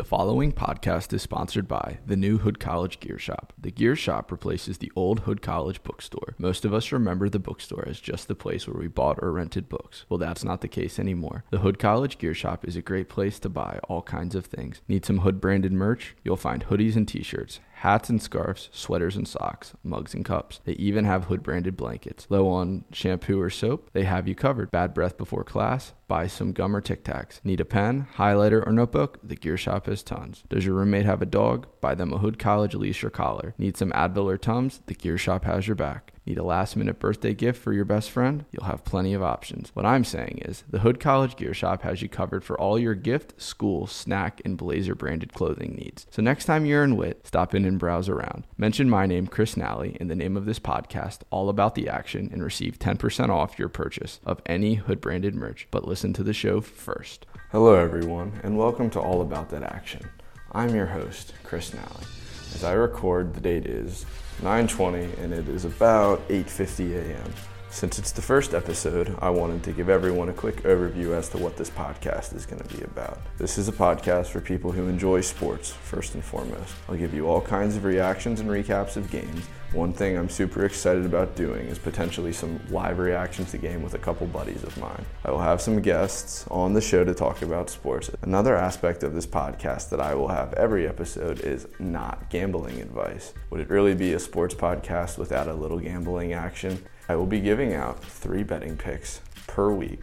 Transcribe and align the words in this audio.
The 0.00 0.04
following 0.04 0.52
podcast 0.52 1.12
is 1.12 1.20
sponsored 1.20 1.68
by 1.68 1.98
the 2.06 2.16
new 2.16 2.38
Hood 2.38 2.58
College 2.58 3.00
Gear 3.00 3.18
Shop. 3.18 3.52
The 3.58 3.70
Gear 3.70 3.94
Shop 3.94 4.32
replaces 4.32 4.78
the 4.78 4.90
old 4.96 5.20
Hood 5.20 5.42
College 5.42 5.82
bookstore. 5.82 6.36
Most 6.38 6.64
of 6.64 6.72
us 6.72 6.90
remember 6.90 7.28
the 7.28 7.38
bookstore 7.38 7.86
as 7.86 8.00
just 8.00 8.26
the 8.26 8.34
place 8.34 8.66
where 8.66 8.80
we 8.80 8.88
bought 8.88 9.18
or 9.20 9.30
rented 9.30 9.68
books. 9.68 10.06
Well, 10.08 10.16
that's 10.16 10.42
not 10.42 10.62
the 10.62 10.68
case 10.68 10.98
anymore. 10.98 11.44
The 11.50 11.58
Hood 11.58 11.78
College 11.78 12.16
Gear 12.16 12.32
Shop 12.32 12.66
is 12.66 12.76
a 12.76 12.80
great 12.80 13.10
place 13.10 13.38
to 13.40 13.50
buy 13.50 13.78
all 13.90 14.00
kinds 14.00 14.34
of 14.34 14.46
things. 14.46 14.80
Need 14.88 15.04
some 15.04 15.18
Hood 15.18 15.38
branded 15.38 15.74
merch? 15.74 16.16
You'll 16.24 16.38
find 16.38 16.64
hoodies 16.64 16.96
and 16.96 17.06
t 17.06 17.22
shirts, 17.22 17.60
hats 17.80 18.10
and 18.10 18.20
scarves, 18.20 18.68
sweaters 18.72 19.16
and 19.16 19.26
socks, 19.26 19.72
mugs 19.82 20.12
and 20.12 20.22
cups. 20.22 20.60
They 20.64 20.72
even 20.72 21.06
have 21.06 21.24
hood 21.24 21.42
branded 21.42 21.78
blankets. 21.78 22.26
Low 22.28 22.46
on 22.48 22.84
shampoo 22.92 23.40
or 23.40 23.48
soap? 23.48 23.88
They 23.94 24.04
have 24.04 24.28
you 24.28 24.34
covered. 24.34 24.70
Bad 24.70 24.92
breath 24.92 25.16
before 25.16 25.44
class? 25.44 25.94
Buy 26.06 26.26
some 26.26 26.52
gum 26.52 26.76
or 26.76 26.82
Tic 26.82 27.04
Tacs. 27.04 27.40
Need 27.42 27.60
a 27.60 27.64
pen, 27.64 28.06
highlighter, 28.16 28.66
or 28.66 28.72
notebook? 28.72 29.18
The 29.22 29.36
Gear 29.36 29.56
Shop 29.56 29.86
has 29.86 30.02
tons. 30.02 30.44
Does 30.50 30.66
your 30.66 30.74
roommate 30.74 31.06
have 31.06 31.22
a 31.22 31.26
dog? 31.26 31.68
Buy 31.80 31.94
them 31.94 32.12
a 32.12 32.18
Hood 32.18 32.38
College 32.38 32.74
leash 32.74 33.02
or 33.02 33.10
collar. 33.10 33.54
Need 33.56 33.76
some 33.78 33.92
Advil 33.92 34.24
or 34.24 34.36
Tums? 34.36 34.82
The 34.86 34.94
Gear 34.94 35.16
Shop 35.16 35.44
has 35.44 35.66
your 35.66 35.76
back. 35.76 36.12
Need 36.30 36.38
a 36.38 36.44
last 36.44 36.76
minute 36.76 37.00
birthday 37.00 37.34
gift 37.34 37.60
for 37.60 37.72
your 37.72 37.84
best 37.84 38.08
friend? 38.08 38.44
You'll 38.52 38.66
have 38.66 38.84
plenty 38.84 39.14
of 39.14 39.20
options. 39.20 39.72
What 39.74 39.84
I'm 39.84 40.04
saying 40.04 40.42
is, 40.44 40.62
the 40.70 40.78
Hood 40.78 41.00
College 41.00 41.34
Gear 41.34 41.52
Shop 41.52 41.82
has 41.82 42.02
you 42.02 42.08
covered 42.08 42.44
for 42.44 42.56
all 42.56 42.78
your 42.78 42.94
gift, 42.94 43.42
school, 43.42 43.88
snack, 43.88 44.40
and 44.44 44.56
blazer 44.56 44.94
branded 44.94 45.34
clothing 45.34 45.74
needs. 45.74 46.06
So 46.08 46.22
next 46.22 46.44
time 46.44 46.64
you're 46.64 46.84
in 46.84 46.94
WIT, 46.94 47.26
stop 47.26 47.52
in 47.52 47.64
and 47.64 47.80
browse 47.80 48.08
around. 48.08 48.46
Mention 48.56 48.88
my 48.88 49.06
name, 49.06 49.26
Chris 49.26 49.56
Nalley, 49.56 49.96
in 49.96 50.06
the 50.06 50.14
name 50.14 50.36
of 50.36 50.44
this 50.44 50.60
podcast, 50.60 51.22
all 51.30 51.48
about 51.48 51.74
the 51.74 51.88
action, 51.88 52.30
and 52.32 52.44
receive 52.44 52.78
10% 52.78 53.28
off 53.28 53.58
your 53.58 53.68
purchase 53.68 54.20
of 54.24 54.40
any 54.46 54.74
Hood 54.74 55.00
branded 55.00 55.34
merch. 55.34 55.66
But 55.72 55.88
listen 55.88 56.12
to 56.12 56.22
the 56.22 56.32
show 56.32 56.60
first. 56.60 57.26
Hello, 57.50 57.74
everyone, 57.74 58.38
and 58.44 58.56
welcome 58.56 58.88
to 58.90 59.00
All 59.00 59.20
About 59.20 59.50
That 59.50 59.64
Action. 59.64 60.08
I'm 60.52 60.76
your 60.76 60.86
host, 60.86 61.32
Chris 61.42 61.72
Nalley. 61.72 62.06
As 62.54 62.62
I 62.62 62.74
record, 62.74 63.34
the 63.34 63.40
date 63.40 63.66
is 63.66 64.06
9:20 64.40 65.18
and 65.18 65.32
it 65.32 65.48
is 65.48 65.64
about 65.64 66.26
8:50 66.28 66.94
a.m. 66.96 67.32
Since 67.72 68.00
it's 68.00 68.10
the 68.10 68.20
first 68.20 68.52
episode, 68.52 69.16
I 69.20 69.30
wanted 69.30 69.62
to 69.62 69.72
give 69.72 69.88
everyone 69.88 70.28
a 70.28 70.32
quick 70.32 70.64
overview 70.64 71.12
as 71.12 71.28
to 71.30 71.38
what 71.38 71.56
this 71.56 71.70
podcast 71.70 72.34
is 72.34 72.44
going 72.44 72.60
to 72.60 72.76
be 72.76 72.82
about. 72.82 73.20
This 73.38 73.58
is 73.58 73.68
a 73.68 73.72
podcast 73.72 74.26
for 74.26 74.40
people 74.40 74.72
who 74.72 74.88
enjoy 74.88 75.20
sports, 75.20 75.70
first 75.70 76.14
and 76.14 76.22
foremost. 76.22 76.74
I'll 76.88 76.96
give 76.96 77.14
you 77.14 77.28
all 77.28 77.40
kinds 77.40 77.76
of 77.76 77.84
reactions 77.84 78.40
and 78.40 78.50
recaps 78.50 78.96
of 78.96 79.08
games. 79.08 79.46
One 79.72 79.92
thing 79.92 80.18
I'm 80.18 80.28
super 80.28 80.64
excited 80.64 81.06
about 81.06 81.36
doing 81.36 81.64
is 81.66 81.78
potentially 81.78 82.32
some 82.32 82.60
live 82.70 82.98
reactions 82.98 83.52
to 83.52 83.58
game 83.58 83.84
with 83.84 83.94
a 83.94 83.98
couple 83.98 84.26
buddies 84.26 84.64
of 84.64 84.76
mine. 84.76 85.06
I 85.24 85.30
will 85.30 85.38
have 85.38 85.60
some 85.60 85.80
guests 85.80 86.48
on 86.50 86.72
the 86.72 86.80
show 86.80 87.04
to 87.04 87.14
talk 87.14 87.42
about 87.42 87.70
sports. 87.70 88.10
Another 88.22 88.56
aspect 88.56 89.04
of 89.04 89.14
this 89.14 89.28
podcast 89.28 89.90
that 89.90 90.00
I 90.00 90.16
will 90.16 90.28
have 90.28 90.52
every 90.54 90.88
episode 90.88 91.40
is 91.40 91.68
not 91.78 92.28
gambling 92.30 92.80
advice. 92.80 93.32
Would 93.50 93.60
it 93.60 93.70
really 93.70 93.94
be 93.94 94.14
a 94.14 94.18
sports 94.18 94.56
podcast 94.56 95.18
without 95.18 95.46
a 95.46 95.54
little 95.54 95.78
gambling 95.78 96.32
action? 96.32 96.84
I 97.10 97.16
will 97.16 97.26
be 97.26 97.40
giving 97.40 97.74
out 97.74 98.04
three 98.04 98.44
betting 98.44 98.76
picks 98.76 99.20
per 99.48 99.72
week 99.72 99.98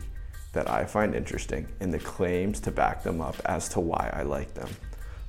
that 0.51 0.69
I 0.69 0.83
find 0.83 1.15
interesting 1.15 1.65
and 1.79 1.93
the 1.93 1.99
claims 1.99 2.59
to 2.59 2.69
back 2.69 3.01
them 3.01 3.21
up 3.21 3.37
as 3.45 3.69
to 3.69 3.79
why 3.79 4.11
I 4.11 4.23
like 4.23 4.53
them. 4.55 4.67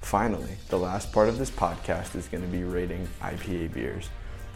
Finally, 0.00 0.56
the 0.70 0.76
last 0.76 1.12
part 1.12 1.28
of 1.28 1.38
this 1.38 1.52
podcast 1.52 2.16
is 2.16 2.26
going 2.26 2.42
to 2.42 2.50
be 2.50 2.64
rating 2.64 3.06
IPA 3.20 3.74
beers. 3.74 4.10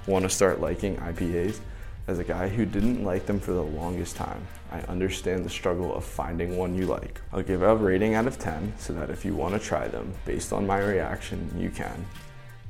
Want 0.08 0.24
to 0.24 0.28
start 0.28 0.60
liking 0.60 0.96
IPAs? 0.96 1.60
As 2.08 2.18
a 2.18 2.24
guy 2.24 2.48
who 2.48 2.66
didn't 2.66 3.04
like 3.04 3.26
them 3.26 3.38
for 3.38 3.52
the 3.52 3.62
longest 3.62 4.16
time, 4.16 4.44
I 4.72 4.80
understand 4.80 5.44
the 5.44 5.48
struggle 5.48 5.94
of 5.94 6.04
finding 6.04 6.56
one 6.56 6.74
you 6.74 6.86
like. 6.86 7.20
I'll 7.32 7.44
give 7.44 7.62
a 7.62 7.76
rating 7.76 8.14
out 8.14 8.26
of 8.26 8.40
10 8.40 8.74
so 8.78 8.94
that 8.94 9.10
if 9.10 9.24
you 9.24 9.36
want 9.36 9.54
to 9.54 9.60
try 9.60 9.86
them, 9.86 10.12
based 10.24 10.52
on 10.52 10.66
my 10.66 10.80
reaction, 10.80 11.54
you 11.56 11.70
can. 11.70 12.04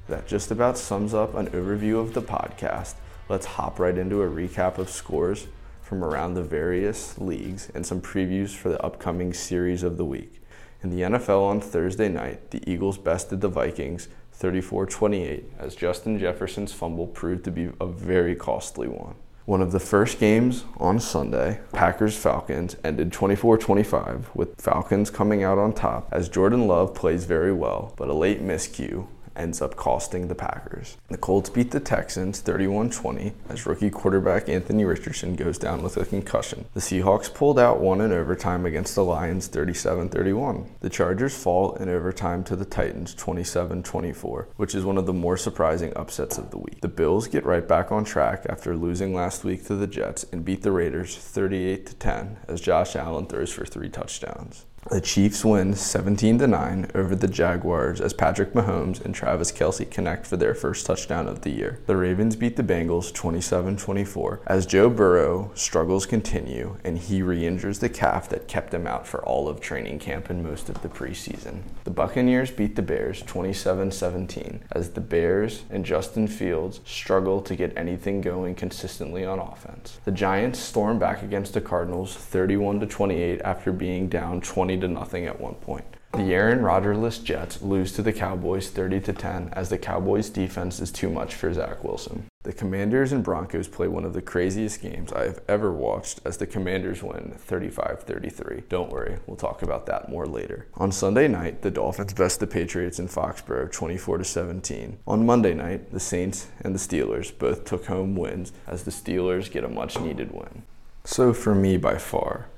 That 0.08 0.26
just 0.26 0.50
about 0.50 0.76
sums 0.76 1.14
up 1.14 1.36
an 1.36 1.46
overview 1.52 1.98
of 1.98 2.12
the 2.12 2.20
podcast 2.20 2.96
let's 3.32 3.46
hop 3.46 3.78
right 3.78 3.96
into 3.96 4.20
a 4.20 4.28
recap 4.28 4.76
of 4.76 4.90
scores 4.90 5.46
from 5.80 6.04
around 6.04 6.34
the 6.34 6.42
various 6.42 7.16
leagues 7.16 7.72
and 7.74 7.86
some 7.86 7.98
previews 7.98 8.54
for 8.54 8.68
the 8.68 8.82
upcoming 8.84 9.32
series 9.32 9.82
of 9.82 9.96
the 9.96 10.04
week. 10.04 10.42
In 10.82 10.90
the 10.90 11.00
NFL 11.00 11.42
on 11.42 11.58
Thursday 11.58 12.10
night, 12.10 12.50
the 12.50 12.62
Eagles 12.70 12.98
bested 12.98 13.40
the 13.40 13.48
Vikings 13.48 14.08
34 14.32 14.84
28 14.84 15.44
as 15.58 15.74
Justin 15.74 16.18
Jefferson's 16.18 16.74
fumble 16.74 17.06
proved 17.06 17.42
to 17.44 17.50
be 17.50 17.70
a 17.80 17.86
very 17.86 18.36
costly 18.36 18.86
one. 18.86 19.14
One 19.46 19.62
of 19.62 19.72
the 19.72 19.80
first 19.80 20.20
games 20.20 20.64
on 20.76 21.00
Sunday, 21.00 21.60
Packers 21.72 22.18
Falcons, 22.18 22.76
ended 22.84 23.14
24 23.14 23.56
25, 23.56 24.28
with 24.34 24.60
Falcons 24.60 25.08
coming 25.08 25.42
out 25.42 25.56
on 25.56 25.72
top 25.72 26.06
as 26.12 26.28
Jordan 26.28 26.66
Love 26.68 26.94
plays 26.94 27.24
very 27.24 27.52
well, 27.54 27.94
but 27.96 28.10
a 28.10 28.14
late 28.14 28.42
miscue 28.42 29.06
ends 29.36 29.62
up 29.62 29.76
costing 29.76 30.28
the 30.28 30.34
Packers. 30.34 30.96
The 31.08 31.16
Colts 31.16 31.50
beat 31.50 31.70
the 31.70 31.80
Texans 31.80 32.40
31 32.40 32.90
20 32.90 33.32
as 33.48 33.66
rookie 33.66 33.90
quarterback 33.90 34.48
Anthony 34.48 34.84
Richardson 34.84 35.36
goes 35.36 35.58
down 35.58 35.82
with 35.82 35.96
a 35.96 36.04
concussion. 36.04 36.66
The 36.74 36.80
Seahawks 36.80 37.32
pulled 37.32 37.58
out 37.58 37.80
one 37.80 38.00
in 38.00 38.12
overtime 38.12 38.66
against 38.66 38.94
the 38.94 39.04
Lions 39.04 39.46
37 39.46 40.08
31. 40.08 40.70
The 40.80 40.90
Chargers 40.90 41.36
fall 41.36 41.74
in 41.76 41.88
overtime 41.88 42.44
to 42.44 42.56
the 42.56 42.64
Titans 42.64 43.14
27 43.14 43.82
24, 43.82 44.48
which 44.56 44.74
is 44.74 44.84
one 44.84 44.98
of 44.98 45.06
the 45.06 45.12
more 45.12 45.36
surprising 45.36 45.92
upsets 45.96 46.38
of 46.38 46.50
the 46.50 46.58
week. 46.58 46.80
The 46.80 46.88
Bills 46.88 47.28
get 47.28 47.44
right 47.44 47.66
back 47.66 47.92
on 47.92 48.04
track 48.04 48.46
after 48.48 48.76
losing 48.76 49.14
last 49.14 49.44
week 49.44 49.64
to 49.66 49.76
the 49.76 49.86
Jets 49.86 50.24
and 50.32 50.44
beat 50.44 50.62
the 50.62 50.72
Raiders 50.72 51.16
38 51.16 51.98
10 51.98 52.38
as 52.48 52.60
Josh 52.60 52.96
Allen 52.96 53.26
throws 53.26 53.52
for 53.52 53.64
three 53.64 53.88
touchdowns. 53.88 54.66
The 54.90 55.00
Chiefs 55.00 55.44
win 55.44 55.74
17 55.74 56.38
to 56.40 56.46
9 56.48 56.90
over 56.96 57.14
the 57.14 57.28
Jaguars 57.28 58.00
as 58.00 58.12
Patrick 58.12 58.52
Mahomes 58.52 59.02
and 59.02 59.14
Travis 59.14 59.52
Kelce 59.52 59.88
connect 59.88 60.26
for 60.26 60.36
their 60.36 60.54
first 60.54 60.84
touchdown 60.84 61.28
of 61.28 61.42
the 61.42 61.50
year. 61.50 61.78
The 61.86 61.96
Ravens 61.96 62.34
beat 62.34 62.56
the 62.56 62.64
Bengals 62.64 63.14
27 63.14 63.76
24 63.76 64.40
as 64.48 64.66
Joe 64.66 64.90
Burrow 64.90 65.52
struggles 65.54 66.04
continue 66.04 66.76
and 66.82 66.98
he 66.98 67.22
re 67.22 67.46
injures 67.46 67.78
the 67.78 67.88
calf 67.88 68.28
that 68.30 68.48
kept 68.48 68.74
him 68.74 68.88
out 68.88 69.06
for 69.06 69.24
all 69.24 69.48
of 69.48 69.60
training 69.60 70.00
camp 70.00 70.28
and 70.28 70.42
most 70.42 70.68
of 70.68 70.82
the 70.82 70.88
preseason. 70.88 71.62
The 71.84 71.90
Buccaneers 71.90 72.50
beat 72.50 72.74
the 72.74 72.82
Bears 72.82 73.22
27 73.22 73.92
17 73.92 74.64
as 74.72 74.90
the 74.90 75.00
Bears 75.00 75.62
and 75.70 75.84
Justin 75.84 76.26
Fields 76.26 76.80
struggle 76.84 77.40
to 77.42 77.54
get 77.54 77.72
anything 77.78 78.20
going 78.20 78.56
consistently 78.56 79.24
on 79.24 79.38
offense. 79.38 80.00
The 80.04 80.10
Giants 80.10 80.58
storm 80.58 80.98
back 80.98 81.22
against 81.22 81.54
the 81.54 81.60
Cardinals 81.60 82.16
31 82.16 82.80
28 82.80 83.40
after 83.42 83.72
being 83.72 84.08
down 84.08 84.40
20 84.40 84.71
20 84.72 84.80
to 84.80 84.88
nothing 84.88 85.26
at 85.26 85.40
one 85.40 85.54
point. 85.56 85.84
The 86.12 86.34
Aaron 86.34 86.60
Rodgerless 86.60 87.22
Jets 87.22 87.62
lose 87.62 87.92
to 87.92 88.02
the 88.02 88.12
Cowboys 88.12 88.68
30 88.68 89.00
to 89.00 89.12
10 89.12 89.50
as 89.52 89.70
the 89.70 89.78
Cowboys 89.78 90.28
defense 90.28 90.78
is 90.80 90.92
too 90.92 91.08
much 91.08 91.34
for 91.34 91.52
Zach 91.52 91.82
Wilson. 91.82 92.26
The 92.42 92.52
Commanders 92.52 93.12
and 93.12 93.24
Broncos 93.24 93.68
play 93.68 93.88
one 93.88 94.04
of 94.04 94.12
the 94.12 94.20
craziest 94.20 94.82
games 94.82 95.12
I 95.12 95.24
have 95.24 95.40
ever 95.48 95.72
watched 95.72 96.20
as 96.24 96.36
the 96.36 96.46
Commanders 96.46 97.02
win 97.02 97.34
35-33. 97.48 98.68
Don't 98.68 98.90
worry, 98.90 99.18
we'll 99.26 99.36
talk 99.36 99.62
about 99.62 99.86
that 99.86 100.08
more 100.08 100.26
later. 100.26 100.66
On 100.74 100.92
Sunday 100.92 101.28
night, 101.28 101.62
the 101.62 101.70
Dolphins 101.70 102.12
best 102.12 102.40
the 102.40 102.46
Patriots 102.46 102.98
in 102.98 103.08
Foxborough 103.08 103.72
24 103.72 104.18
to 104.18 104.24
17. 104.24 104.98
On 105.06 105.26
Monday 105.26 105.54
night, 105.54 105.92
the 105.92 106.00
Saints 106.00 106.48
and 106.60 106.74
the 106.74 106.78
Steelers 106.78 107.36
both 107.38 107.64
took 107.64 107.86
home 107.86 108.16
wins 108.16 108.52
as 108.66 108.84
the 108.84 108.90
Steelers 108.90 109.50
get 109.50 109.64
a 109.64 109.68
much 109.68 109.98
needed 109.98 110.32
win. 110.32 110.62
So 111.04 111.32
for 111.32 111.54
me 111.54 111.78
by 111.78 111.96
far, 111.96 112.48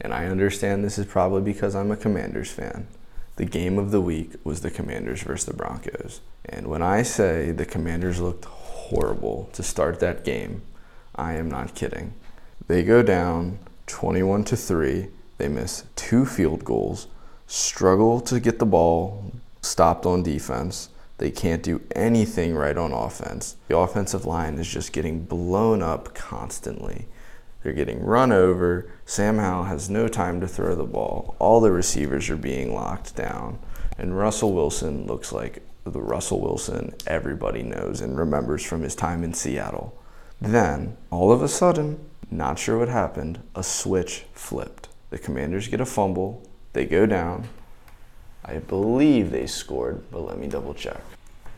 and 0.00 0.14
I 0.14 0.26
understand 0.26 0.84
this 0.84 0.98
is 0.98 1.06
probably 1.06 1.42
because 1.42 1.74
I'm 1.74 1.90
a 1.90 1.96
Commanders 1.96 2.50
fan. 2.50 2.86
The 3.36 3.44
game 3.44 3.78
of 3.78 3.90
the 3.90 4.00
week 4.00 4.32
was 4.44 4.60
the 4.60 4.70
Commanders 4.70 5.22
versus 5.22 5.46
the 5.46 5.54
Broncos. 5.54 6.20
And 6.44 6.66
when 6.66 6.82
I 6.82 7.02
say 7.02 7.52
the 7.52 7.64
Commanders 7.64 8.20
looked 8.20 8.44
horrible 8.44 9.48
to 9.52 9.62
start 9.62 10.00
that 10.00 10.24
game, 10.24 10.62
I 11.14 11.34
am 11.34 11.50
not 11.50 11.74
kidding. 11.74 12.14
They 12.66 12.82
go 12.82 13.02
down 13.02 13.58
21 13.86 14.44
to 14.44 14.56
3. 14.56 15.08
They 15.38 15.48
miss 15.48 15.84
two 15.96 16.26
field 16.26 16.64
goals, 16.64 17.06
struggle 17.46 18.20
to 18.22 18.40
get 18.40 18.58
the 18.58 18.66
ball 18.66 19.32
stopped 19.62 20.06
on 20.06 20.22
defense. 20.22 20.88
They 21.18 21.30
can't 21.30 21.62
do 21.62 21.82
anything 21.94 22.54
right 22.54 22.76
on 22.76 22.92
offense. 22.92 23.56
The 23.68 23.76
offensive 23.76 24.24
line 24.24 24.58
is 24.58 24.68
just 24.68 24.92
getting 24.92 25.24
blown 25.24 25.82
up 25.82 26.14
constantly. 26.14 27.06
They're 27.62 27.72
getting 27.72 28.04
run 28.04 28.32
over. 28.32 28.90
Sam 29.04 29.38
Howell 29.38 29.64
has 29.64 29.90
no 29.90 30.08
time 30.08 30.40
to 30.40 30.48
throw 30.48 30.74
the 30.74 30.84
ball. 30.84 31.36
All 31.38 31.60
the 31.60 31.72
receivers 31.72 32.30
are 32.30 32.36
being 32.36 32.74
locked 32.74 33.14
down. 33.16 33.58
And 33.98 34.16
Russell 34.16 34.52
Wilson 34.54 35.06
looks 35.06 35.30
like 35.30 35.62
the 35.84 36.00
Russell 36.00 36.40
Wilson 36.40 36.94
everybody 37.06 37.62
knows 37.62 38.00
and 38.00 38.18
remembers 38.18 38.64
from 38.64 38.82
his 38.82 38.94
time 38.94 39.22
in 39.22 39.34
Seattle. 39.34 39.96
Then, 40.40 40.96
all 41.10 41.32
of 41.32 41.42
a 41.42 41.48
sudden, 41.48 41.98
not 42.30 42.58
sure 42.58 42.78
what 42.78 42.88
happened, 42.88 43.40
a 43.54 43.62
switch 43.62 44.24
flipped. 44.32 44.88
The 45.10 45.18
commanders 45.18 45.68
get 45.68 45.80
a 45.80 45.86
fumble, 45.86 46.48
they 46.72 46.86
go 46.86 47.04
down. 47.04 47.48
I 48.44 48.58
believe 48.58 49.30
they 49.30 49.46
scored, 49.46 50.02
but 50.10 50.20
let 50.20 50.38
me 50.38 50.46
double 50.46 50.72
check. 50.72 51.00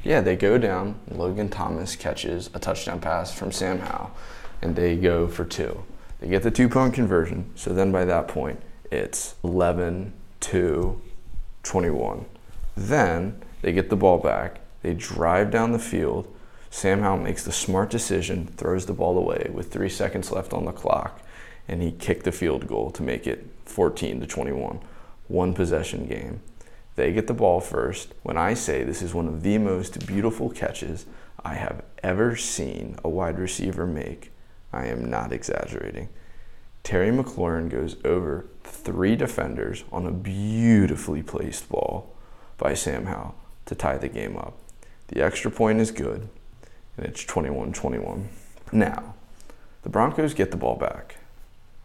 Yeah, 0.03 0.21
they 0.21 0.35
go 0.35 0.59
down. 0.59 0.99
Logan 1.09 1.49
Thomas 1.49 1.95
catches 1.95 2.51
a 2.55 2.59
touchdown 2.59 3.01
pass 3.01 3.33
from 3.33 3.53
Sam 3.53 3.79
Howell, 3.79 4.11
and 4.61 4.75
they 4.75 4.97
go 4.97 5.29
for 5.29 5.45
two. 5.45 5.85
They 6.23 6.29
get 6.29 6.45
the 6.45 6.53
two 6.53 6.69
point 6.69 6.95
conversion. 6.95 7.51
So 7.57 7.75
then 7.75 7.91
by 7.91 8.05
that 8.05 8.29
point, 8.29 8.63
it's 8.93 9.35
11 9.43 10.13
to 10.41 11.03
21. 11.65 12.27
Then 12.77 13.43
they 13.61 13.73
get 13.73 13.91
the 13.91 13.97
ball 13.97 14.19
back. 14.19 14.61
They 14.83 14.95
drive 14.95 15.51
down 15.51 15.73
the 15.73 15.81
field. 15.81 16.33
Sam 16.71 17.01
Howell 17.01 17.19
makes 17.19 17.45
the 17.45 17.51
smart 17.51 17.91
decision, 17.91 18.47
throws 18.47 18.87
the 18.87 18.93
ball 18.93 19.19
away 19.19 19.51
with 19.53 19.73
three 19.73 19.89
seconds 19.89 20.31
left 20.31 20.53
on 20.53 20.65
the 20.65 20.73
clock, 20.73 21.21
and 21.67 21.83
he 21.83 21.91
kicked 21.91 22.25
the 22.25 22.33
field 22.33 22.69
goal 22.69 22.93
to 22.93 23.03
make 23.03 23.27
it 23.27 23.45
14 23.65 24.21
to 24.21 24.27
21. 24.27 24.79
One 25.27 25.55
possession 25.55 26.07
game. 26.07 26.41
They 26.95 27.13
get 27.13 27.27
the 27.27 27.35
ball 27.35 27.61
first. 27.61 28.15
When 28.23 28.37
I 28.37 28.55
say 28.55 28.85
this 28.85 29.03
is 29.03 29.13
one 29.13 29.27
of 29.27 29.43
the 29.43 29.59
most 29.59 30.07
beautiful 30.07 30.51
catches 30.51 31.05
I 31.45 31.55
have 31.55 31.83
ever 32.01 32.37
seen 32.37 32.97
a 33.03 33.09
wide 33.09 33.41
receiver 33.41 33.87
make, 33.87 34.31
I 34.73 34.87
am 34.87 35.09
not 35.11 35.33
exaggerating. 35.33 36.09
Terry 36.83 37.11
McLaurin 37.11 37.69
goes 37.71 37.97
over 38.05 38.47
three 38.65 39.15
defenders 39.15 39.85
on 39.93 40.07
a 40.07 40.11
beautifully 40.11 41.23
placed 41.23 41.69
ball 41.69 42.15
by 42.59 42.75
Sam 42.75 43.07
Howell 43.07 43.35
to 43.67 43.75
tie 43.75 43.99
the 43.99 44.09
game 44.09 44.37
up. 44.37 44.57
The 45.09 45.23
extra 45.23 45.51
point 45.51 45.81
is 45.81 45.91
good, 45.91 46.29
and 46.97 47.07
it's 47.07 47.25
21 47.25 47.73
21. 47.73 48.29
Now, 48.73 49.15
the 49.83 49.89
Broncos 49.89 50.35
get 50.35 50.51
the 50.51 50.57
ball 50.57 50.77
back, 50.77 51.17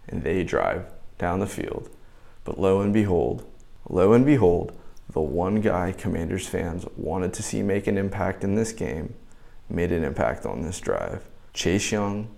and 0.08 0.24
they 0.24 0.44
drive 0.44 0.86
down 1.18 1.40
the 1.40 1.48
field. 1.48 1.90
But 2.44 2.60
lo 2.60 2.82
and 2.82 2.94
behold, 2.94 3.46
lo 3.90 4.14
and 4.14 4.26
behold, 4.26 4.72
the 5.10 5.22
one 5.22 5.62
guy 5.62 5.92
Commanders 5.92 6.48
fans 6.48 6.86
wanted 6.96 7.34
to 7.34 7.44
see 7.44 7.62
make 7.62 7.88
an 7.88 7.98
impact 7.98 8.44
in 8.44 8.56
this 8.56 8.72
game 8.72 9.14
made 9.70 9.92
an 9.92 10.04
impact 10.04 10.46
on 10.46 10.62
this 10.62 10.80
drive. 10.80 11.24
Chase 11.54 11.92
Young 11.92 12.30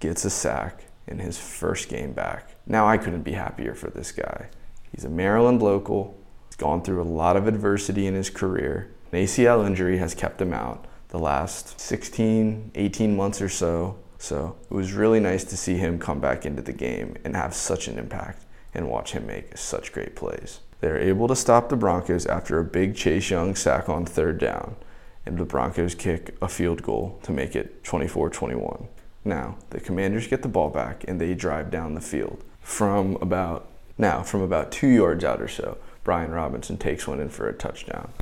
gets 0.00 0.24
a 0.24 0.30
sack 0.30 0.84
in 1.06 1.18
his 1.18 1.38
first 1.38 1.88
game 1.88 2.12
back. 2.12 2.54
Now, 2.66 2.86
I 2.86 2.98
couldn't 2.98 3.22
be 3.22 3.32
happier 3.32 3.74
for 3.74 3.90
this 3.90 4.12
guy. 4.12 4.48
He's 4.92 5.04
a 5.04 5.08
Maryland 5.08 5.62
local, 5.62 6.16
he's 6.48 6.56
gone 6.56 6.82
through 6.82 7.02
a 7.02 7.04
lot 7.04 7.36
of 7.36 7.46
adversity 7.46 8.06
in 8.06 8.14
his 8.14 8.30
career. 8.30 8.90
An 9.12 9.18
ACL 9.18 9.66
injury 9.66 9.98
has 9.98 10.14
kept 10.14 10.40
him 10.40 10.52
out 10.52 10.86
the 11.08 11.18
last 11.18 11.80
16, 11.80 12.72
18 12.74 13.16
months 13.16 13.40
or 13.40 13.48
so. 13.48 13.96
So 14.18 14.56
it 14.70 14.74
was 14.74 14.92
really 14.92 15.20
nice 15.20 15.44
to 15.44 15.56
see 15.56 15.76
him 15.76 15.98
come 15.98 16.20
back 16.20 16.44
into 16.44 16.62
the 16.62 16.72
game 16.72 17.16
and 17.24 17.36
have 17.36 17.54
such 17.54 17.86
an 17.86 17.98
impact 17.98 18.44
and 18.74 18.90
watch 18.90 19.12
him 19.12 19.26
make 19.26 19.56
such 19.56 19.92
great 19.92 20.16
plays. 20.16 20.60
They're 20.80 20.98
able 20.98 21.28
to 21.28 21.36
stop 21.36 21.68
the 21.68 21.76
Broncos 21.76 22.26
after 22.26 22.58
a 22.58 22.64
big 22.64 22.94
Chase 22.94 23.30
Young 23.30 23.54
sack 23.54 23.88
on 23.88 24.04
third 24.04 24.38
down, 24.38 24.76
and 25.24 25.38
the 25.38 25.44
Broncos 25.44 25.94
kick 25.94 26.36
a 26.42 26.48
field 26.48 26.82
goal 26.82 27.18
to 27.22 27.32
make 27.32 27.56
it 27.56 27.82
24 27.84 28.30
21. 28.30 28.88
Now, 29.26 29.56
the 29.70 29.80
Commanders 29.80 30.28
get 30.28 30.42
the 30.42 30.48
ball 30.48 30.70
back 30.70 31.04
and 31.08 31.20
they 31.20 31.34
drive 31.34 31.68
down 31.68 31.94
the 31.94 32.00
field. 32.00 32.44
From 32.60 33.16
about 33.16 33.66
now, 33.98 34.22
from 34.22 34.40
about 34.40 34.70
two 34.70 34.86
yards 34.86 35.24
out 35.24 35.42
or 35.42 35.48
so, 35.48 35.78
Brian 36.04 36.30
Robinson 36.30 36.78
takes 36.78 37.08
one 37.08 37.18
in 37.18 37.28
for 37.28 37.48
a 37.48 37.52
touchdown. 37.52 38.12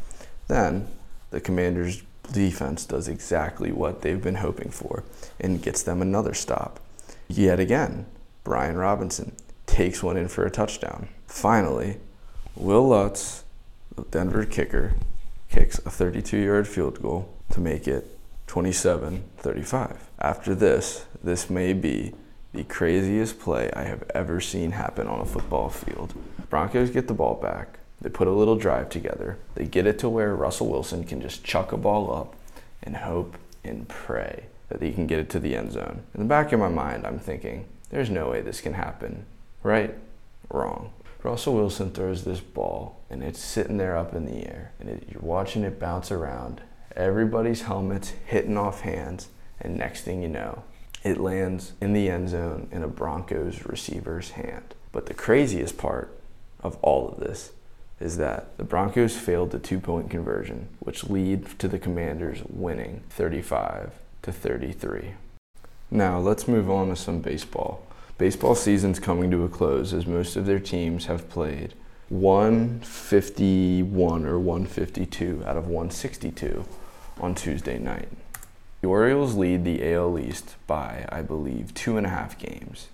Then 0.49 0.89
the 1.29 1.43
Commanders 1.43 2.03
defense 2.33 2.87
does 2.87 3.07
exactly 3.07 3.71
what 3.71 4.01
they've 4.01 4.23
been 4.23 4.37
hoping 4.37 4.71
for 4.71 5.05
and 5.39 5.63
gets 5.63 5.83
them 5.83 6.01
another 6.01 6.33
stop. 6.33 6.81
Yet 7.29 7.61
again, 7.61 8.07
Brian 8.43 8.79
Robinson 8.79 9.33
takes 9.67 10.03
one 10.03 10.17
in 10.17 10.29
for 10.29 10.47
a 10.47 10.51
touchdown. 10.51 11.09
Finally, 11.27 11.99
Wil 12.57 12.89
Lutz, 12.89 13.45
the 13.95 14.05
Denver 14.05 14.47
kicker, 14.47 14.95
kicks 15.51 15.79
a 15.81 15.91
32 15.91 16.39
yard 16.39 16.67
field 16.67 17.03
goal 17.03 17.29
to 17.51 17.61
make 17.61 17.87
it 17.87 18.14
27 18.47 19.25
35. 19.39 20.11
After 20.19 20.55
this, 20.55 21.07
this 21.23 21.51
may 21.51 21.73
be 21.73 22.13
the 22.53 22.65
craziest 22.65 23.41
play 23.41 23.71
I 23.75 23.83
have 23.83 24.05
ever 24.15 24.41
seen 24.41 24.71
happen 24.73 25.09
on 25.09 25.21
a 25.21 25.27
football 25.27 25.69
field. 25.69 26.15
Broncos 26.51 26.91
get 26.91 27.09
the 27.09 27.15
ball 27.15 27.35
back. 27.35 27.79
They 28.01 28.11
put 28.11 28.29
a 28.29 28.33
little 28.33 28.57
drive 28.57 28.91
together. 28.91 29.39
They 29.55 29.65
get 29.65 29.87
it 29.87 29.99
to 30.01 30.09
where 30.09 30.37
Russell 30.37 30.69
Wilson 30.69 31.05
can 31.05 31.21
just 31.21 31.43
chuck 31.43 31.73
a 31.73 31.77
ball 31.77 32.15
up 32.15 32.37
and 32.83 32.97
hope 32.97 33.37
and 33.65 33.89
pray 33.89 34.45
that 34.69 34.83
he 34.83 34.93
can 34.93 35.07
get 35.07 35.19
it 35.19 35.31
to 35.31 35.41
the 35.41 35.57
end 35.57 35.73
zone. 35.73 36.03
In 36.15 36.21
the 36.21 36.29
back 36.29 36.53
of 36.53 36.61
my 36.61 36.69
mind, 36.69 37.07
I'm 37.07 37.19
thinking, 37.19 37.65
there's 37.91 38.11
no 38.11 38.31
way 38.31 38.41
this 38.41 38.61
can 38.61 38.75
happen. 38.75 39.25
Right? 39.63 39.95
Wrong. 40.51 40.93
Russell 41.23 41.55
Wilson 41.55 41.91
throws 41.91 42.25
this 42.25 42.41
ball 42.41 43.01
and 43.09 43.23
it's 43.23 43.41
sitting 43.41 43.79
there 43.79 43.97
up 43.97 44.15
in 44.15 44.27
the 44.27 44.47
air 44.47 44.73
and 44.79 44.91
it, 44.91 45.09
you're 45.11 45.23
watching 45.23 45.65
it 45.65 45.81
bounce 45.81 46.13
around 46.13 46.61
everybody's 46.97 47.63
helmets 47.63 48.13
hitting 48.27 48.57
off 48.57 48.83
hands, 48.83 49.29
and 49.61 49.77
next 49.77 50.03
thing 50.03 50.23
you 50.23 50.29
know, 50.29 50.63
it 51.03 51.19
lands 51.19 51.73
in 51.81 51.93
the 51.93 52.09
end 52.09 52.31
zone 52.31 52.69
in 52.73 52.83
a 52.83 52.89
Broncos 52.89 53.67
receiver's 53.67 54.31
hand. 54.31 54.75
But 54.93 55.07
the 55.07 55.15
craziest 55.15 55.77
part 55.77 56.17
of 56.63 56.79
all 56.83 57.09
of 57.09 57.21
this 57.21 57.53
is 58.01 58.17
that 58.17 58.57
the 58.59 58.65
Broncos 58.65 59.17
failed 59.17 59.51
the 59.51 59.59
two 59.59 59.81
point 59.81 60.11
conversion, 60.11 60.69
which 60.81 61.05
lead 61.05 61.59
to 61.59 61.69
the 61.69 61.79
Commanders 61.79 62.43
winning 62.49 63.03
35 63.11 63.93
to 64.23 64.33
33. 64.33 65.15
Now 65.91 66.19
let's 66.19 66.49
move 66.49 66.71
on 66.71 66.89
to 66.89 66.97
some 66.97 67.21
baseball. 67.21 67.87
Baseball 68.17 68.55
season's 68.55 69.01
coming 69.01 69.31
to 69.31 69.45
a 69.45 69.49
close 69.49 69.93
as 69.93 70.07
most 70.07 70.37
of 70.37 70.47
their 70.47 70.61
teams 70.61 71.07
have 71.07 71.29
played 71.29 71.75
151 72.09 74.27
or 74.27 74.39
152 74.39 75.43
out 75.47 75.57
of 75.57 75.67
162 75.67 76.65
on 77.21 77.35
Tuesday 77.35 77.79
night. 77.79 78.09
The 78.81 78.89
Orioles 78.89 79.35
lead 79.35 79.65
the 79.65 79.95
AL 79.95 80.19
East 80.19 80.57
by, 80.67 81.07
I 81.09 81.23
believe, 81.23 81.73
two 81.73 81.97
and 81.97 82.07
a 82.07 82.11
half 82.11 82.39
games. 82.39 82.89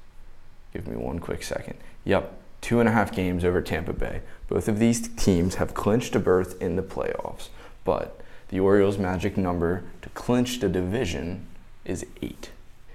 Give 0.73 0.87
me 0.87 0.97
one 0.97 1.19
quick 1.19 1.43
second. 1.43 1.79
Yep, 2.05 2.33
two 2.61 2.81
and 2.81 2.89
a 2.89 2.93
half 2.93 3.13
games 3.13 3.45
over 3.45 3.61
Tampa 3.61 3.93
Bay. 3.93 4.21
Both 4.49 4.69
of 4.69 4.79
these 4.79 5.09
teams 5.09 5.57
have 5.57 5.75
clinched 5.75 6.15
a 6.15 6.21
berth 6.21 6.61
in 6.63 6.77
the 6.77 6.83
playoffs, 6.83 7.49
but 7.85 8.21
the 8.49 8.61
Orioles' 8.61 8.99
magic 8.99 9.37
number 9.37 9.85
to 10.03 10.09
clinch 10.11 10.61
the 10.61 10.69
division 10.69 11.47
is 11.85 12.07
eight. 12.23 12.51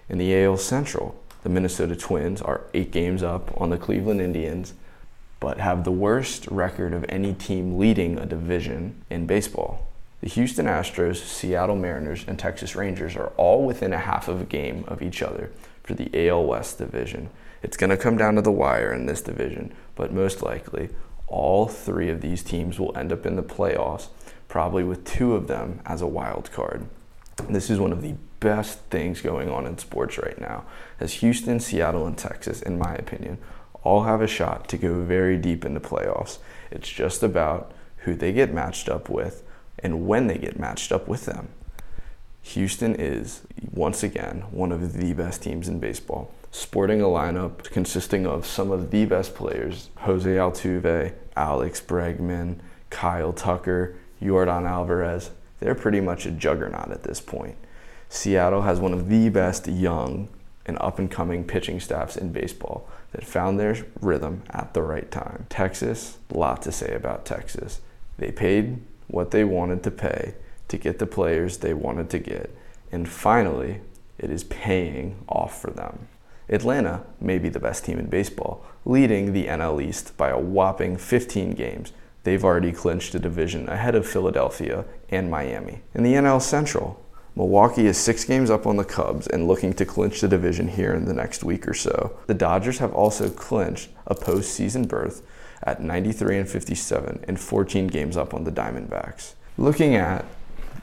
In 0.07 0.17
the 0.17 0.43
AL 0.43 0.57
Central, 0.57 1.21
the 1.43 1.49
Minnesota 1.49 1.95
Twins 1.95 2.41
are 2.41 2.61
eight 2.73 2.91
games 2.91 3.23
up 3.23 3.51
on 3.59 3.69
the 3.69 3.77
Cleveland 3.77 4.21
Indians, 4.21 4.73
but 5.39 5.59
have 5.59 5.83
the 5.83 5.91
worst 5.91 6.47
record 6.47 6.93
of 6.93 7.05
any 7.09 7.33
team 7.33 7.77
leading 7.77 8.17
a 8.17 8.25
division 8.25 9.03
in 9.09 9.25
baseball. 9.25 9.87
The 10.21 10.29
Houston 10.29 10.65
Astros, 10.65 11.17
Seattle 11.17 11.75
Mariners, 11.75 12.25
and 12.27 12.39
Texas 12.39 12.75
Rangers 12.75 13.15
are 13.15 13.33
all 13.37 13.65
within 13.65 13.93
a 13.93 13.99
half 13.99 14.27
of 14.27 14.41
a 14.41 14.45
game 14.45 14.85
of 14.87 15.01
each 15.01 15.21
other 15.21 15.51
for 15.83 15.93
the 15.93 16.09
AL 16.27 16.45
West 16.45 16.77
division. 16.77 17.29
It's 17.61 17.77
going 17.77 17.89
to 17.89 17.97
come 17.97 18.17
down 18.17 18.35
to 18.35 18.41
the 18.41 18.51
wire 18.51 18.93
in 18.93 19.05
this 19.05 19.21
division, 19.21 19.73
but 19.95 20.13
most 20.13 20.41
likely 20.41 20.89
all 21.27 21.67
three 21.67 22.09
of 22.09 22.21
these 22.21 22.43
teams 22.43 22.79
will 22.79 22.97
end 22.97 23.11
up 23.11 23.25
in 23.25 23.35
the 23.35 23.43
playoffs, 23.43 24.07
probably 24.47 24.83
with 24.83 25.05
two 25.05 25.35
of 25.35 25.47
them 25.47 25.81
as 25.85 26.01
a 26.01 26.07
wild 26.07 26.51
card. 26.51 26.85
This 27.49 27.69
is 27.69 27.79
one 27.79 27.91
of 27.91 28.01
the 28.01 28.15
best 28.39 28.79
things 28.89 29.21
going 29.21 29.49
on 29.49 29.67
in 29.67 29.77
sports 29.77 30.17
right 30.17 30.39
now, 30.39 30.65
as 30.99 31.15
Houston, 31.15 31.59
Seattle, 31.59 32.07
and 32.07 32.17
Texas, 32.17 32.61
in 32.61 32.79
my 32.79 32.95
opinion, 32.95 33.37
all 33.83 34.03
have 34.03 34.21
a 34.21 34.27
shot 34.27 34.67
to 34.69 34.77
go 34.77 35.01
very 35.01 35.37
deep 35.37 35.65
in 35.65 35.73
the 35.73 35.79
playoffs. 35.79 36.37
It's 36.71 36.89
just 36.89 37.21
about 37.21 37.71
who 37.99 38.15
they 38.15 38.31
get 38.31 38.53
matched 38.53 38.87
up 38.87 39.09
with 39.09 39.43
and 39.79 40.07
when 40.07 40.27
they 40.27 40.37
get 40.37 40.59
matched 40.59 40.91
up 40.91 41.07
with 41.07 41.25
them. 41.25 41.49
Houston 42.41 42.95
is, 42.95 43.41
once 43.71 44.03
again, 44.03 44.43
one 44.51 44.71
of 44.71 44.93
the 44.93 45.13
best 45.13 45.41
teams 45.41 45.67
in 45.67 45.79
baseball, 45.79 46.31
sporting 46.51 47.01
a 47.01 47.05
lineup 47.05 47.63
consisting 47.63 48.27
of 48.27 48.45
some 48.45 48.69
of 48.71 48.91
the 48.91 49.05
best 49.05 49.33
players 49.33 49.89
Jose 49.99 50.29
Altuve, 50.29 51.13
Alex 51.35 51.81
Bregman, 51.81 52.59
Kyle 52.91 53.33
Tucker, 53.33 53.95
Yordan 54.21 54.69
Alvarez. 54.69 55.31
They're 55.59 55.75
pretty 55.75 56.01
much 56.01 56.25
a 56.25 56.31
juggernaut 56.31 56.91
at 56.91 57.03
this 57.03 57.19
point. 57.19 57.55
Seattle 58.09 58.61
has 58.61 58.79
one 58.79 58.93
of 58.93 59.09
the 59.09 59.29
best 59.29 59.67
young 59.67 60.29
and 60.65 60.77
up 60.79 60.99
and 60.99 61.09
coming 61.09 61.43
pitching 61.43 61.79
staffs 61.79 62.15
in 62.15 62.31
baseball 62.31 62.87
that 63.11 63.25
found 63.25 63.59
their 63.59 63.75
rhythm 63.99 64.43
at 64.51 64.73
the 64.73 64.81
right 64.81 65.09
time. 65.11 65.45
Texas, 65.49 66.17
a 66.31 66.37
lot 66.37 66.61
to 66.61 66.71
say 66.71 66.93
about 66.93 67.25
Texas. 67.25 67.81
They 68.17 68.31
paid 68.31 68.81
what 69.07 69.31
they 69.31 69.43
wanted 69.43 69.83
to 69.83 69.91
pay 69.91 70.33
to 70.67 70.77
get 70.77 70.99
the 70.99 71.05
players 71.05 71.57
they 71.57 71.73
wanted 71.73 72.09
to 72.09 72.19
get. 72.19 72.55
And 72.91 73.07
finally, 73.07 73.81
it 74.17 74.29
is 74.29 74.43
paying 74.45 75.17
off 75.27 75.61
for 75.61 75.71
them. 75.71 76.07
Atlanta 76.49 77.03
may 77.19 77.37
be 77.37 77.49
the 77.49 77.59
best 77.59 77.85
team 77.85 77.97
in 77.97 78.07
baseball, 78.07 78.65
leading 78.85 79.33
the 79.33 79.47
NL 79.47 79.83
East 79.83 80.15
by 80.15 80.29
a 80.29 80.39
whopping 80.39 80.95
15 80.95 81.53
games. 81.53 81.91
They've 82.23 82.43
already 82.43 82.71
clinched 82.71 83.15
a 83.15 83.19
division 83.19 83.67
ahead 83.67 83.95
of 83.95 84.07
Philadelphia 84.07 84.85
and 85.09 85.29
Miami. 85.29 85.81
In 85.93 86.03
the 86.03 86.13
NL 86.13 86.41
Central, 86.41 87.03
Milwaukee 87.35 87.87
is 87.87 87.97
six 87.97 88.23
games 88.23 88.49
up 88.49 88.65
on 88.65 88.77
the 88.77 88.85
Cubs 88.85 89.27
and 89.27 89.47
looking 89.47 89.73
to 89.73 89.85
clinch 89.85 90.21
the 90.21 90.27
division 90.27 90.69
here 90.69 90.93
in 90.93 91.05
the 91.05 91.13
next 91.13 91.43
week 91.43 91.67
or 91.67 91.73
so. 91.73 92.17
The 92.27 92.33
Dodgers 92.33 92.77
have 92.77 92.93
also 92.93 93.29
clinched 93.29 93.89
a 94.07 94.15
postseason 94.15 94.87
berth 94.87 95.21
at 95.65 95.81
93 95.81 96.39
and 96.39 96.49
57 96.49 97.25
and 97.27 97.39
14 97.39 97.87
games 97.87 98.15
up 98.15 98.33
on 98.33 98.43
the 98.43 98.51
Diamondbacks. 98.51 99.33
Looking 99.57 99.95
at 99.95 100.25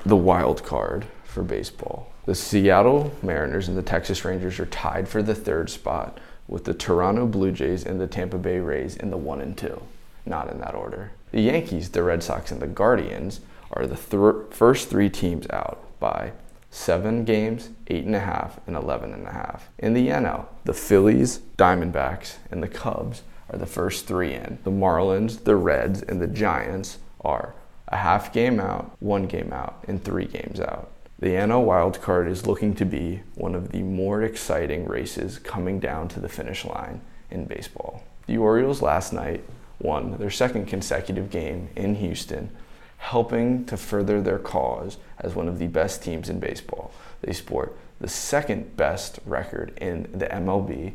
the 0.04 0.16
wild 0.16 0.64
card 0.64 1.06
for 1.24 1.42
baseball, 1.42 2.12
the 2.24 2.34
Seattle 2.34 3.12
Mariners 3.22 3.68
and 3.68 3.76
the 3.76 3.82
Texas 3.82 4.24
Rangers 4.24 4.58
are 4.58 4.66
tied 4.66 5.08
for 5.08 5.22
the 5.22 5.34
third 5.34 5.70
spot 5.70 6.18
with 6.48 6.64
the 6.64 6.74
Toronto 6.74 7.26
Blue 7.26 7.52
Jays 7.52 7.84
and 7.84 8.00
the 8.00 8.06
Tampa 8.06 8.38
Bay 8.38 8.58
Rays 8.58 8.96
in 8.96 9.10
the 9.10 9.16
1 9.16 9.40
and 9.40 9.56
2, 9.56 9.82
not 10.26 10.50
in 10.50 10.58
that 10.58 10.74
order. 10.74 11.12
The 11.30 11.40
Yankees, 11.40 11.90
the 11.90 12.02
Red 12.02 12.22
Sox, 12.22 12.50
and 12.50 12.60
the 12.60 12.66
Guardians 12.66 13.40
are 13.70 13.86
the 13.86 13.96
th- 13.96 14.52
first 14.54 14.90
three 14.90 15.08
teams 15.08 15.46
out 15.50 15.82
by 15.98 16.32
seven 16.70 17.24
games, 17.24 17.70
eight 17.88 18.04
and 18.04 18.14
a 18.14 18.20
half, 18.20 18.58
and 18.66 18.76
11 18.76 19.12
and 19.12 19.26
a 19.26 19.32
half. 19.32 19.68
In 19.78 19.94
the 19.94 20.08
NL, 20.08 20.46
the 20.64 20.74
Phillies, 20.74 21.40
Diamondbacks, 21.56 22.36
and 22.50 22.62
the 22.62 22.68
Cubs 22.68 23.22
are 23.52 23.58
the 23.58 23.66
first 23.66 24.06
three 24.06 24.34
in. 24.34 24.58
The 24.64 24.70
Marlins, 24.70 25.44
the 25.44 25.56
Reds, 25.56 26.02
and 26.02 26.20
the 26.20 26.26
Giants 26.26 26.98
are 27.20 27.54
a 27.88 27.98
half 27.98 28.32
game 28.32 28.58
out, 28.58 28.96
one 29.00 29.26
game 29.26 29.52
out, 29.52 29.84
and 29.86 30.02
three 30.02 30.24
games 30.24 30.58
out. 30.60 30.90
The 31.18 31.28
NL 31.28 31.66
wildcard 31.66 32.28
is 32.28 32.46
looking 32.46 32.74
to 32.76 32.84
be 32.84 33.22
one 33.34 33.54
of 33.54 33.70
the 33.70 33.82
more 33.82 34.22
exciting 34.22 34.86
races 34.86 35.38
coming 35.38 35.78
down 35.78 36.08
to 36.08 36.20
the 36.20 36.28
finish 36.28 36.64
line 36.64 37.00
in 37.30 37.44
baseball. 37.44 38.02
The 38.26 38.38
Orioles 38.38 38.82
last 38.82 39.12
night 39.12 39.44
won 39.78 40.16
their 40.18 40.30
second 40.30 40.66
consecutive 40.66 41.30
game 41.30 41.68
in 41.76 41.96
Houston, 41.96 42.50
helping 42.98 43.64
to 43.66 43.76
further 43.76 44.20
their 44.20 44.38
cause 44.38 44.96
as 45.20 45.34
one 45.34 45.48
of 45.48 45.58
the 45.58 45.66
best 45.66 46.02
teams 46.02 46.28
in 46.28 46.40
baseball. 46.40 46.92
They 47.20 47.32
sport 47.32 47.76
the 48.00 48.08
second 48.08 48.76
best 48.76 49.20
record 49.24 49.76
in 49.80 50.08
the 50.12 50.26
MLB 50.26 50.94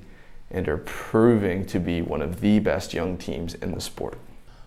and 0.50 0.68
are 0.68 0.77
proving 0.77 1.66
to 1.66 1.80
be 1.80 2.01
one 2.01 2.22
of 2.22 2.42
the 2.42 2.60
best 2.60 2.94
young 2.94 3.18
teams 3.18 3.54
in 3.56 3.72
the 3.72 3.82
sport. 3.82 4.18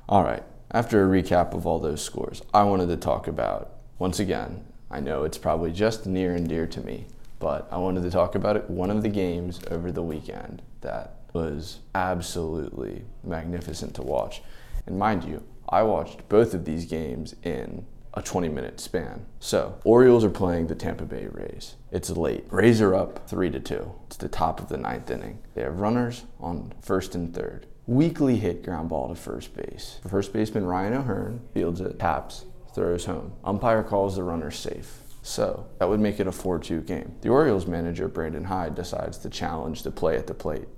All 0.09 0.23
right, 0.23 0.43
after 0.71 1.05
a 1.05 1.23
recap 1.23 1.55
of 1.55 1.67
all 1.67 1.79
those 1.79 2.03
scores, 2.03 2.43
I 2.53 2.65
wanted 2.65 2.89
to 2.89 2.97
talk 2.97 3.27
about, 3.27 3.73
once 3.99 4.19
again, 4.19 4.65
I 4.91 5.01
know 5.01 5.25
it's 5.25 5.39
probably 5.39 5.73
just 5.73 6.07
near 6.07 6.35
and 6.35 6.49
dear 6.49 6.67
to 6.67 6.81
me, 6.81 7.07
but 7.39 7.69
I 7.71 7.79
wanted 7.79 8.03
to 8.03 8.11
talk 8.11 8.35
about 8.35 8.57
it, 8.57 8.69
one 8.69 8.91
of 8.91 9.03
the 9.03 9.09
games 9.09 9.61
over 9.71 9.91
the 9.91 10.03
weekend 10.03 10.63
that 10.81 11.15
was 11.33 11.79
absolutely 11.95 13.05
magnificent 13.23 13.95
to 13.95 14.03
watch. 14.03 14.43
And 14.87 14.99
mind 14.99 15.25
you, 15.25 15.43
I 15.69 15.83
watched 15.85 16.29
both 16.29 16.55
of 16.55 16.65
these 16.65 16.87
games 16.87 17.35
in 17.45 17.87
a 18.15 18.23
20 18.23 18.49
minute 18.49 18.81
span. 18.81 19.27
So, 19.39 19.79
Orioles 19.85 20.25
are 20.25 20.31
playing 20.31 20.67
the 20.67 20.75
Tampa 20.75 21.05
Bay 21.05 21.29
Rays. 21.31 21.77
It's 21.91 22.11
late. 22.11 22.45
Rays 22.51 22.81
are 22.81 22.95
up 22.95 23.29
3 23.29 23.51
to 23.51 23.61
2. 23.61 23.93
It's 24.07 24.17
the 24.17 24.29
top 24.29 24.61
of 24.61 24.69
the 24.69 24.77
ninth 24.77 25.11
inning. 25.11 25.39
They 25.55 25.63
have 25.63 25.81
runners 25.81 26.25
on 26.41 26.73
first 26.81 27.15
and 27.15 27.35
third. 27.35 27.67
Weakly 27.87 28.37
hit 28.37 28.65
ground 28.65 28.89
ball 28.89 29.09
to 29.09 29.15
first 29.15 29.55
base. 29.55 30.01
First 30.09 30.33
baseman 30.33 30.67
Ryan 30.67 30.95
O'Hearn 30.95 31.41
fields 31.55 31.81
it, 31.81 31.99
taps, 31.99 32.45
throws 32.75 33.05
home. 33.05 33.33
Umpire 33.45 33.83
calls 33.83 34.17
the 34.17 34.23
runner 34.23 34.51
safe. 34.51 35.01
So 35.23 35.67
that 35.79 35.89
would 35.89 36.01
make 36.01 36.19
it 36.19 36.27
a 36.27 36.33
4 36.33 36.59
2 36.59 36.83
game. 36.83 37.15
The 37.21 37.29
Orioles 37.29 37.67
manager, 37.67 38.09
Brandon 38.09 38.45
Hyde, 38.45 38.75
decides 38.75 39.19
to 39.19 39.29
challenge 39.29 39.83
the 39.83 39.91
play 39.91 40.17
at 40.17 40.27
the 40.27 40.35
plate. 40.35 40.69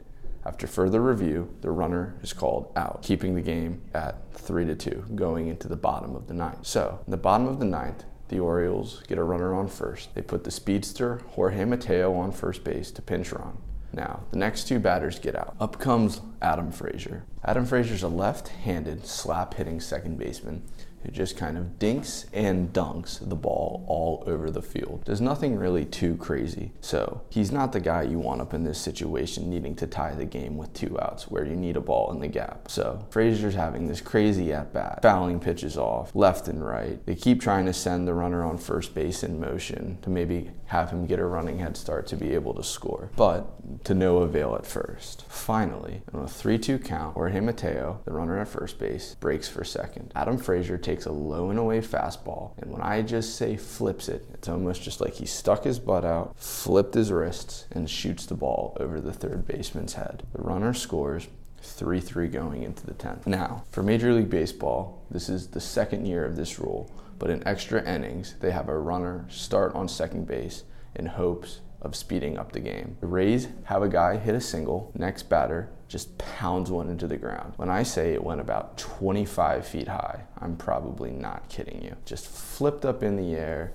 After 0.45 0.67
further 0.67 1.01
review, 1.01 1.55
the 1.61 1.71
runner 1.71 2.15
is 2.23 2.33
called 2.33 2.73
out, 2.75 3.03
keeping 3.03 3.35
the 3.35 3.43
game 3.43 3.81
at 3.95 4.17
3 4.35 4.65
to 4.67 4.75
2 4.75 5.05
going 5.15 5.47
into 5.49 5.69
the 5.69 5.77
bottom 5.77 6.17
of 6.17 6.27
the 6.27 6.35
ninth. 6.35 6.67
So, 6.67 7.01
in 7.07 7.11
the 7.11 7.17
bottom 7.17 7.47
of 7.47 7.61
the 7.61 7.65
ninth, 7.65 8.05
the 8.29 8.41
Orioles 8.41 9.03
get 9.07 9.19
a 9.19 9.23
runner 9.23 9.55
on 9.55 9.69
first. 9.69 10.15
They 10.15 10.23
put 10.23 10.45
the 10.45 10.51
speedster 10.51 11.21
Jorge 11.31 11.65
Mateo 11.65 12.15
on 12.15 12.33
first 12.33 12.65
base 12.65 12.91
to 12.93 13.03
pinch 13.03 13.31
run. 13.31 13.59
Now, 13.93 14.25
the 14.31 14.39
next 14.39 14.65
two 14.65 14.79
batters 14.79 15.19
get 15.19 15.37
out. 15.37 15.55
Up 15.61 15.79
comes 15.79 16.23
Adam 16.41 16.73
Frazier. 16.73 17.25
Adam 17.45 17.67
Frazier's 17.67 18.03
a 18.03 18.09
left 18.09 18.49
handed 18.49 19.07
slap 19.07 19.55
hitting 19.55 19.81
second 19.81 20.19
baseman 20.19 20.63
who 21.05 21.11
just 21.11 21.37
kind 21.37 21.59
of 21.59 21.79
dinks 21.79 22.27
and 22.33 22.73
dunks 22.73 23.27
the 23.29 23.37
ball 23.37 23.85
all 23.89 24.25
over 24.27 24.51
the 24.51 24.63
field. 24.63 25.03
There's 25.05 25.21
nothing 25.21 25.57
really 25.57 25.85
too 25.85 26.17
crazy. 26.17 26.73
So 26.81 27.23
he's 27.31 27.53
not 27.53 27.73
the 27.73 27.81
guy 27.81 28.03
you 28.03 28.19
want 28.19 28.41
up 28.41 28.55
in 28.55 28.65
this 28.65 28.81
situation 28.81 29.51
needing 29.51 29.75
to 29.77 29.87
tie 29.87 30.15
the 30.15 30.25
game 30.25 30.57
with 30.57 30.73
two 30.75 30.99
outs 31.01 31.31
where 31.31 31.45
you 31.45 31.57
need 31.57 31.77
a 31.77 31.81
ball 31.81 32.13
in 32.13 32.21
the 32.21 32.29
gap. 32.29 32.71
So 32.71 33.07
Frazier's 33.11 33.55
having 33.55 33.89
this 33.89 34.01
crazy 34.01 34.53
at 34.53 34.73
bat, 34.73 35.01
fouling 35.03 35.41
pitches 35.41 35.77
off 35.77 36.15
left 36.15 36.49
and 36.49 36.65
right. 36.65 37.05
They 37.07 37.15
keep 37.15 37.41
trying 37.41 37.67
to 37.67 37.73
send 37.73 38.07
the 38.07 38.15
runner 38.15 38.45
on 38.45 38.59
first 38.59 38.95
base 38.95 39.23
in 39.23 39.41
motion 39.41 39.99
to 40.03 40.11
maybe 40.11 40.51
have 40.67 40.91
him 40.91 41.07
get 41.07 41.19
a 41.19 41.25
running 41.25 41.59
head 41.59 41.77
start 41.77 42.07
to 42.07 42.17
be 42.17 42.33
able 42.35 42.55
to 42.55 42.63
score, 42.63 43.11
but 43.15 43.85
to 43.85 43.95
no 43.95 44.19
avail 44.19 44.55
at 44.55 44.67
first. 44.67 45.25
Finally, 45.29 46.03
on 46.15 46.23
a 46.23 46.29
3 46.29 46.59
2 46.59 46.79
count, 46.79 47.15
Jorge 47.15 47.41
Mateo, 47.41 48.01
the 48.05 48.13
runner 48.13 48.39
at 48.39 48.49
first 48.49 48.79
base, 48.79 49.15
breaks 49.21 49.49
for 49.49 49.65
second. 49.65 50.11
Adam 50.15 50.39
Frazier 50.39 50.79
takes 50.79 50.92
takes 50.93 51.07
a 51.07 51.13
low 51.13 51.49
and 51.49 51.59
away 51.59 51.81
fastball. 51.81 52.53
And 52.59 52.71
when 52.71 52.83
I 52.83 53.01
just 53.01 53.37
say 53.37 53.57
flips 53.57 54.11
it, 54.11 54.27
it's 54.35 54.49
almost 54.49 54.83
just 54.83 55.01
like 55.01 55.15
he 55.15 55.25
stuck 55.25 55.65
his 55.65 55.79
butt 55.79 56.05
out, 56.05 56.37
flipped 56.37 56.93
his 56.93 57.11
wrists, 57.11 57.65
and 57.73 57.89
shoots 57.89 58.27
the 58.27 58.35
ball 58.35 58.77
over 58.79 59.01
the 59.01 59.13
third 59.13 59.47
baseman's 59.47 59.95
head. 59.95 60.23
The 60.35 60.43
runner 60.43 60.75
scores 60.75 61.29
3 61.63 61.99
3 61.99 62.29
going 62.29 62.63
into 62.63 62.85
the 62.85 62.93
10th. 62.93 63.27
Now, 63.27 63.65
for 63.71 63.83
Major 63.83 64.13
League 64.13 64.29
Baseball, 64.29 65.03
this 65.11 65.31
is 65.31 65.49
the 65.49 65.61
second 65.61 66.05
year 66.05 66.27
of 66.27 66.37
this 66.37 66.59
rule, 66.59 66.91
but 67.19 67.31
in 67.31 67.47
extra 67.49 67.83
innings, 67.89 68.35
they 68.41 68.51
have 68.51 68.69
a 68.69 68.79
runner 68.79 69.25
start 69.31 69.75
on 69.75 69.89
second 69.89 70.27
base 70.27 70.65
in 70.95 71.07
hopes 71.07 71.61
of 71.81 71.97
speeding 71.97 72.37
up 72.37 72.53
the 72.53 72.61
game. 72.61 72.99
The 73.01 73.07
Rays 73.07 73.49
have 73.65 73.83
a 73.83 73.89
guy 73.89 74.19
hit 74.19 74.35
a 74.35 74.41
single, 74.43 74.93
next 74.95 75.31
batter 75.31 75.71
just 75.93 76.17
pounds 76.17 76.71
one 76.71 76.89
into 76.89 77.07
the 77.07 77.19
ground. 77.19 77.53
When 77.57 77.69
I 77.69 77.83
say 77.83 78.15
it 78.15 78.25
went 78.25 78.41
about 78.41 78.79
25 78.79 79.67
feet 79.67 79.89
high, 79.89 80.23
I'm 80.41 80.57
probably 80.57 81.11
not 81.11 81.51
kidding 81.51 81.85
you. 81.85 81.95
Just 82.07 82.29
flipped 82.29 82.87
up 82.87 83.03
in 83.03 83.17
the 83.17 83.35
air, 83.35 83.75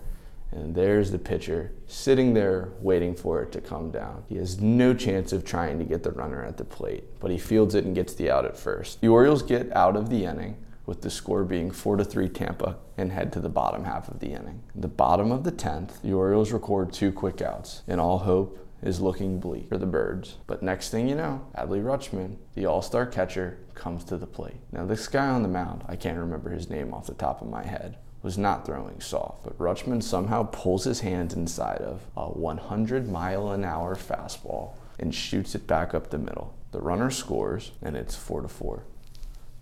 and 0.52 0.74
there's 0.74 1.12
the 1.12 1.20
pitcher 1.20 1.74
sitting 1.86 2.34
there 2.34 2.70
waiting 2.80 3.14
for 3.14 3.44
it 3.44 3.52
to 3.52 3.62
come 3.62 3.92
down. 3.92 4.24
He 4.28 4.38
has 4.38 4.60
no 4.60 4.96
chance 4.96 5.32
of 5.32 5.46
trying 5.46 5.78
to 5.78 5.86
get 5.86 6.02
the 6.02 6.10
runner 6.10 6.44
at 6.44 6.58
the 6.58 6.64
plate, 6.66 7.04
but 7.20 7.30
he 7.30 7.38
fields 7.38 7.76
it 7.76 7.86
and 7.86 7.94
gets 7.94 8.16
the 8.16 8.32
out 8.32 8.46
at 8.46 8.58
first. 8.58 9.00
The 9.00 9.10
Orioles 9.10 9.44
get 9.44 9.72
out 9.76 9.96
of 9.96 10.10
the 10.10 10.26
inning 10.26 10.58
with 10.88 11.04
the 11.04 11.12
score 11.12 11.44
being 11.44 11.70
4 11.70 11.98
to 11.98 12.04
3 12.04 12.30
Tampa 12.30 12.78
and 12.98 13.12
head 13.12 13.32
to 13.34 13.40
the 13.40 13.48
bottom 13.48 13.84
half 13.84 14.08
of 14.08 14.22
the 14.22 14.32
inning. 14.32 14.64
the 14.74 14.88
bottom 14.88 15.32
of 15.32 15.44
the 15.44 15.52
10th, 15.52 16.02
the 16.02 16.14
Orioles 16.14 16.52
record 16.52 16.92
two 16.92 17.12
quick 17.12 17.44
outs, 17.44 17.84
and 17.88 18.02
all 18.02 18.20
hope 18.20 18.67
is 18.82 19.02
looking 19.02 19.40
bleak 19.40 19.70
for 19.70 19.78
the 19.78 19.86
birds. 19.86 20.38
But 20.46 20.64
next 20.64 20.90
thing 20.90 21.08
you 21.08 21.16
know, 21.16 21.48
Adley 21.58 21.84
Rutschman, 21.84 22.38
the 22.54 22.66
all 22.66 22.82
star 22.82 23.06
catcher, 23.06 23.60
comes 23.74 24.04
to 24.06 24.18
the 24.18 24.28
plate. 24.28 24.58
Now, 24.72 24.86
this 24.86 25.08
guy 25.08 25.28
on 25.28 25.44
the 25.44 25.50
mound, 25.50 25.84
I 25.88 25.96
can't 25.96 26.18
remember 26.18 26.50
his 26.50 26.70
name 26.70 26.94
off 26.94 27.08
the 27.08 27.14
top 27.14 27.42
of 27.42 27.50
my 27.50 27.64
head, 27.64 27.98
was 28.22 28.38
not 28.38 28.66
throwing 28.66 29.00
soft, 29.00 29.44
but 29.44 29.58
Rutschman 29.58 30.04
somehow 30.04 30.44
pulls 30.52 30.84
his 30.84 31.02
hand 31.02 31.34
inside 31.34 31.82
of 31.82 32.02
a 32.16 32.28
100 32.28 33.10
mile 33.10 33.52
an 33.52 33.64
hour 33.64 33.96
fastball 33.96 34.74
and 35.00 35.14
shoots 35.14 35.56
it 35.56 35.68
back 35.68 35.94
up 35.94 36.10
the 36.10 36.18
middle. 36.18 36.54
The 36.72 36.82
runner 36.82 37.12
scores, 37.12 37.72
and 37.82 37.96
it's 37.96 38.16
4 38.16 38.42
to 38.42 38.48
4. 38.48 38.84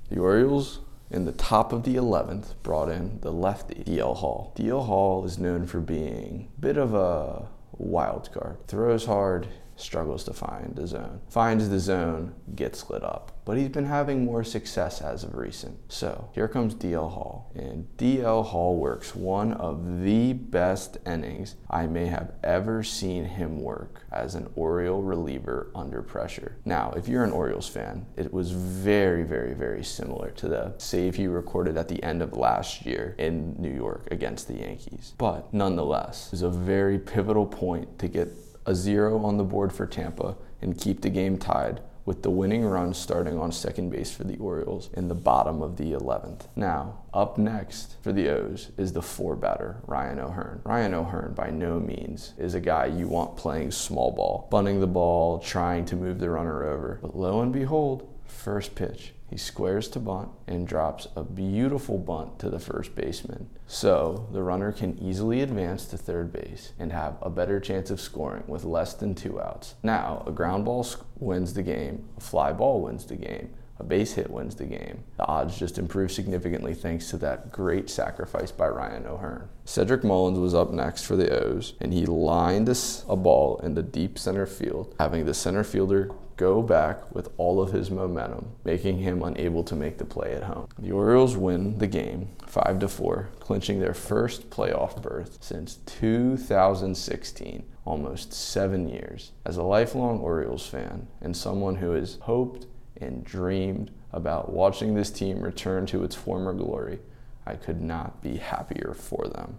The 0.09 0.19
Orioles 0.19 0.79
in 1.11 1.25
the 1.25 1.31
top 1.31 1.71
of 1.71 1.83
the 1.83 1.95
11th 1.95 2.55
brought 2.63 2.89
in 2.89 3.19
the 3.21 3.31
lefty 3.31 3.83
DL 3.83 4.15
Hall. 4.15 4.53
DL 4.57 4.85
Hall 4.85 5.25
is 5.25 5.37
known 5.37 5.65
for 5.65 5.79
being 5.79 6.49
a 6.57 6.61
bit 6.61 6.77
of 6.77 6.93
a 6.93 7.47
wild 7.77 8.31
card. 8.31 8.57
Throws 8.67 9.05
hard, 9.05 9.47
struggles 9.75 10.23
to 10.25 10.33
find 10.33 10.75
the 10.75 10.87
zone. 10.87 11.21
Finds 11.29 11.69
the 11.69 11.79
zone, 11.79 12.33
gets 12.55 12.89
lit 12.89 13.03
up. 13.03 13.31
But 13.45 13.57
he's 13.57 13.69
been 13.69 13.85
having 13.85 14.25
more 14.25 14.43
success 14.43 15.01
as 15.01 15.23
of 15.23 15.35
recent. 15.35 15.77
So 15.87 16.29
here 16.33 16.47
comes 16.47 16.73
DL 16.73 17.11
Hall. 17.11 17.51
And 17.53 17.87
DL 17.97 18.43
Hall 18.43 18.75
works 18.77 19.15
one 19.15 19.53
of 19.53 20.01
the 20.01 20.33
best 20.33 20.97
innings 21.05 21.55
I 21.69 21.85
may 21.85 22.07
have 22.07 22.33
ever 22.43 22.83
seen 22.83 23.25
him 23.25 23.61
work 23.61 24.01
as 24.11 24.33
an 24.33 24.49
Oriole 24.55 25.03
reliever 25.03 25.69
under 25.75 26.01
pressure. 26.01 26.57
Now, 26.65 26.91
if 26.95 27.07
you're 27.07 27.23
an 27.23 27.31
Orioles 27.31 27.69
fan, 27.69 28.07
it 28.17 28.33
was 28.33 28.51
very, 28.51 29.23
very, 29.23 29.53
very 29.53 29.83
similar 29.83 30.31
to 30.31 30.47
the 30.47 30.73
save 30.77 31.15
he 31.15 31.27
recorded 31.27 31.77
at 31.77 31.87
the 31.87 32.01
end 32.01 32.23
of 32.23 32.33
last 32.33 32.85
year 32.85 33.15
in 33.19 33.55
New 33.59 33.73
York 33.73 34.07
against 34.09 34.47
the 34.47 34.55
Yankees. 34.55 35.13
But 35.17 35.53
nonetheless, 35.53 36.27
it 36.27 36.31
was 36.31 36.41
a 36.41 36.49
very 36.49 36.97
pivotal 36.97 37.45
point 37.45 37.99
to 37.99 38.07
get 38.07 38.31
a 38.65 38.75
zero 38.75 39.23
on 39.23 39.37
the 39.37 39.43
board 39.43 39.71
for 39.71 39.85
Tampa 39.85 40.35
and 40.61 40.79
keep 40.79 41.01
the 41.01 41.09
game 41.09 41.37
tied 41.37 41.81
with 42.05 42.21
the 42.21 42.29
winning 42.29 42.63
run 42.63 42.93
starting 42.93 43.37
on 43.37 43.51
second 43.51 43.89
base 43.89 44.11
for 44.11 44.23
the 44.23 44.37
Orioles 44.37 44.91
in 44.93 45.07
the 45.07 45.15
bottom 45.15 45.63
of 45.63 45.77
the 45.77 45.91
11th. 45.91 46.41
Now, 46.55 46.99
up 47.13 47.39
next 47.39 47.95
for 48.01 48.13
the 48.13 48.29
O's 48.29 48.71
is 48.77 48.93
the 48.93 49.01
four 49.01 49.35
batter, 49.35 49.77
Ryan 49.87 50.19
O'Hearn. 50.19 50.61
Ryan 50.63 50.93
O'Hearn, 50.93 51.33
by 51.33 51.49
no 51.49 51.79
means, 51.79 52.33
is 52.37 52.53
a 52.53 52.59
guy 52.59 52.85
you 52.85 53.07
want 53.07 53.35
playing 53.35 53.71
small 53.71 54.11
ball, 54.11 54.47
bunting 54.51 54.79
the 54.79 54.87
ball, 54.87 55.39
trying 55.39 55.85
to 55.85 55.95
move 55.95 56.19
the 56.19 56.29
runner 56.29 56.63
over. 56.63 56.99
But 57.01 57.17
lo 57.17 57.41
and 57.41 57.51
behold, 57.51 58.07
first 58.25 58.75
pitch, 58.75 59.14
he 59.29 59.37
squares 59.37 59.87
to 59.89 59.99
bunt 59.99 60.29
and 60.47 60.67
drops 60.67 61.07
a 61.15 61.23
beautiful 61.23 61.97
bunt 61.97 62.37
to 62.39 62.49
the 62.49 62.59
first 62.59 62.95
baseman. 62.95 63.49
So 63.67 64.27
the 64.31 64.43
runner 64.43 64.71
can 64.71 64.97
easily 64.99 65.41
advance 65.41 65.85
to 65.87 65.97
third 65.97 66.31
base 66.31 66.73
and 66.77 66.91
have 66.91 67.17
a 67.21 67.29
better 67.29 67.59
chance 67.59 67.89
of 67.89 67.99
scoring 67.99 68.43
with 68.47 68.63
less 68.63 68.93
than 68.93 69.15
two 69.15 69.41
outs. 69.41 69.75
Now, 69.81 70.23
a 70.27 70.31
ground 70.31 70.65
ball 70.65 70.85
wins 71.17 71.53
the 71.53 71.63
game, 71.63 72.07
a 72.17 72.21
fly 72.21 72.53
ball 72.53 72.81
wins 72.81 73.05
the 73.05 73.15
game, 73.15 73.49
a 73.79 73.83
base 73.83 74.13
hit 74.13 74.29
wins 74.29 74.55
the 74.55 74.65
game. 74.65 75.03
The 75.17 75.27
odds 75.27 75.57
just 75.57 75.77
improved 75.77 76.11
significantly 76.13 76.73
thanks 76.73 77.09
to 77.09 77.17
that 77.17 77.51
great 77.51 77.89
sacrifice 77.89 78.51
by 78.51 78.67
Ryan 78.67 79.05
O'Hearn. 79.05 79.49
Cedric 79.65 80.03
Mullins 80.03 80.39
was 80.39 80.53
up 80.53 80.71
next 80.71 81.03
for 81.03 81.15
the 81.15 81.29
O's, 81.43 81.73
and 81.81 81.93
he 81.93 82.05
lined 82.05 82.69
a 83.07 83.15
ball 83.15 83.59
in 83.63 83.75
the 83.75 83.83
deep 83.83 84.17
center 84.17 84.45
field, 84.45 84.95
having 84.99 85.25
the 85.25 85.33
center 85.33 85.63
fielder 85.63 86.11
go 86.37 86.61
back 86.61 87.13
with 87.15 87.29
all 87.37 87.61
of 87.61 87.71
his 87.71 87.89
momentum, 87.89 88.47
making 88.63 88.97
him 88.99 89.23
unable 89.23 89.63
to 89.63 89.75
make 89.75 89.97
the 89.97 90.05
play 90.05 90.33
at 90.33 90.43
home. 90.43 90.67
The 90.77 90.91
Orioles 90.91 91.37
win 91.37 91.77
the 91.77 91.87
game 91.87 92.29
5 92.45 92.79
to 92.79 92.87
4, 92.87 93.29
clinching 93.39 93.79
their 93.79 93.93
first 93.93 94.49
playoff 94.49 95.01
berth 95.01 95.37
since 95.41 95.75
2016, 95.85 97.63
almost 97.85 98.33
7 98.33 98.89
years. 98.89 99.31
As 99.45 99.57
a 99.57 99.63
lifelong 99.63 100.19
Orioles 100.19 100.67
fan 100.67 101.07
and 101.21 101.37
someone 101.37 101.75
who 101.75 101.91
has 101.91 102.17
hoped 102.21 102.65
and 102.99 103.23
dreamed 103.23 103.91
about 104.11 104.51
watching 104.51 104.95
this 104.95 105.11
team 105.11 105.41
return 105.41 105.85
to 105.87 106.03
its 106.03 106.15
former 106.15 106.53
glory, 106.53 106.99
I 107.45 107.55
could 107.55 107.81
not 107.81 108.21
be 108.21 108.37
happier 108.37 108.93
for 108.93 109.27
them. 109.27 109.57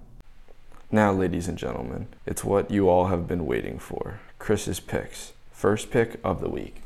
Now, 0.91 1.13
ladies 1.13 1.49
and 1.49 1.59
gentlemen, 1.59 2.09
it's 2.25 2.45
what 2.45 2.71
you 2.71 2.89
all 2.89 3.07
have 3.07 3.27
been 3.27 3.47
waiting 3.47 3.79
for 3.79 4.21
Chris's 4.39 4.81
picks. 4.81 5.33
First 5.53 5.91
pick 5.91 6.21
of 6.23 6.41
the 6.41 6.49
week 6.49 6.83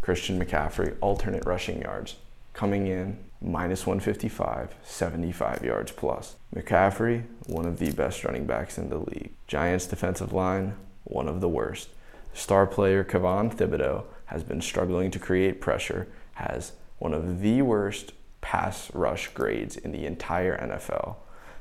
Christian 0.00 0.42
McCaffrey, 0.44 0.96
alternate 1.00 1.46
rushing 1.46 1.80
yards, 1.80 2.16
coming 2.52 2.86
in 2.86 3.18
minus 3.40 3.86
155, 3.86 4.74
75 4.82 5.64
yards 5.64 5.92
plus. 5.92 6.36
McCaffrey, 6.54 7.24
one 7.46 7.66
of 7.66 7.78
the 7.78 7.92
best 7.92 8.24
running 8.24 8.46
backs 8.46 8.76
in 8.76 8.90
the 8.90 8.98
league. 8.98 9.32
Giants 9.46 9.86
defensive 9.86 10.32
line, 10.32 10.74
one 11.04 11.28
of 11.28 11.40
the 11.40 11.48
worst. 11.48 11.88
Star 12.32 12.66
player 12.66 13.04
Kayvon 13.04 13.54
Thibodeaux 13.54 14.04
has 14.26 14.42
been 14.42 14.60
struggling 14.60 15.10
to 15.10 15.18
create 15.18 15.60
pressure, 15.60 16.08
has 16.34 16.72
one 16.98 17.14
of 17.14 17.40
the 17.40 17.62
worst 17.62 18.12
pass 18.40 18.92
rush 18.94 19.28
grades 19.28 19.76
in 19.76 19.92
the 19.92 20.06
entire 20.06 20.56
NFL. 20.58 21.16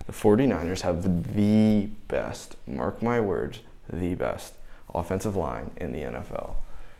The 0.06 0.12
49ers 0.12 0.82
have 0.82 1.34
the 1.36 1.88
best, 2.08 2.56
mark 2.68 3.02
my 3.02 3.20
words, 3.20 3.60
the 3.92 4.16
best 4.16 4.56
offensive 4.94 5.36
line 5.36 5.72
in 5.78 5.92
the 5.92 6.02
NFL. 6.02 6.56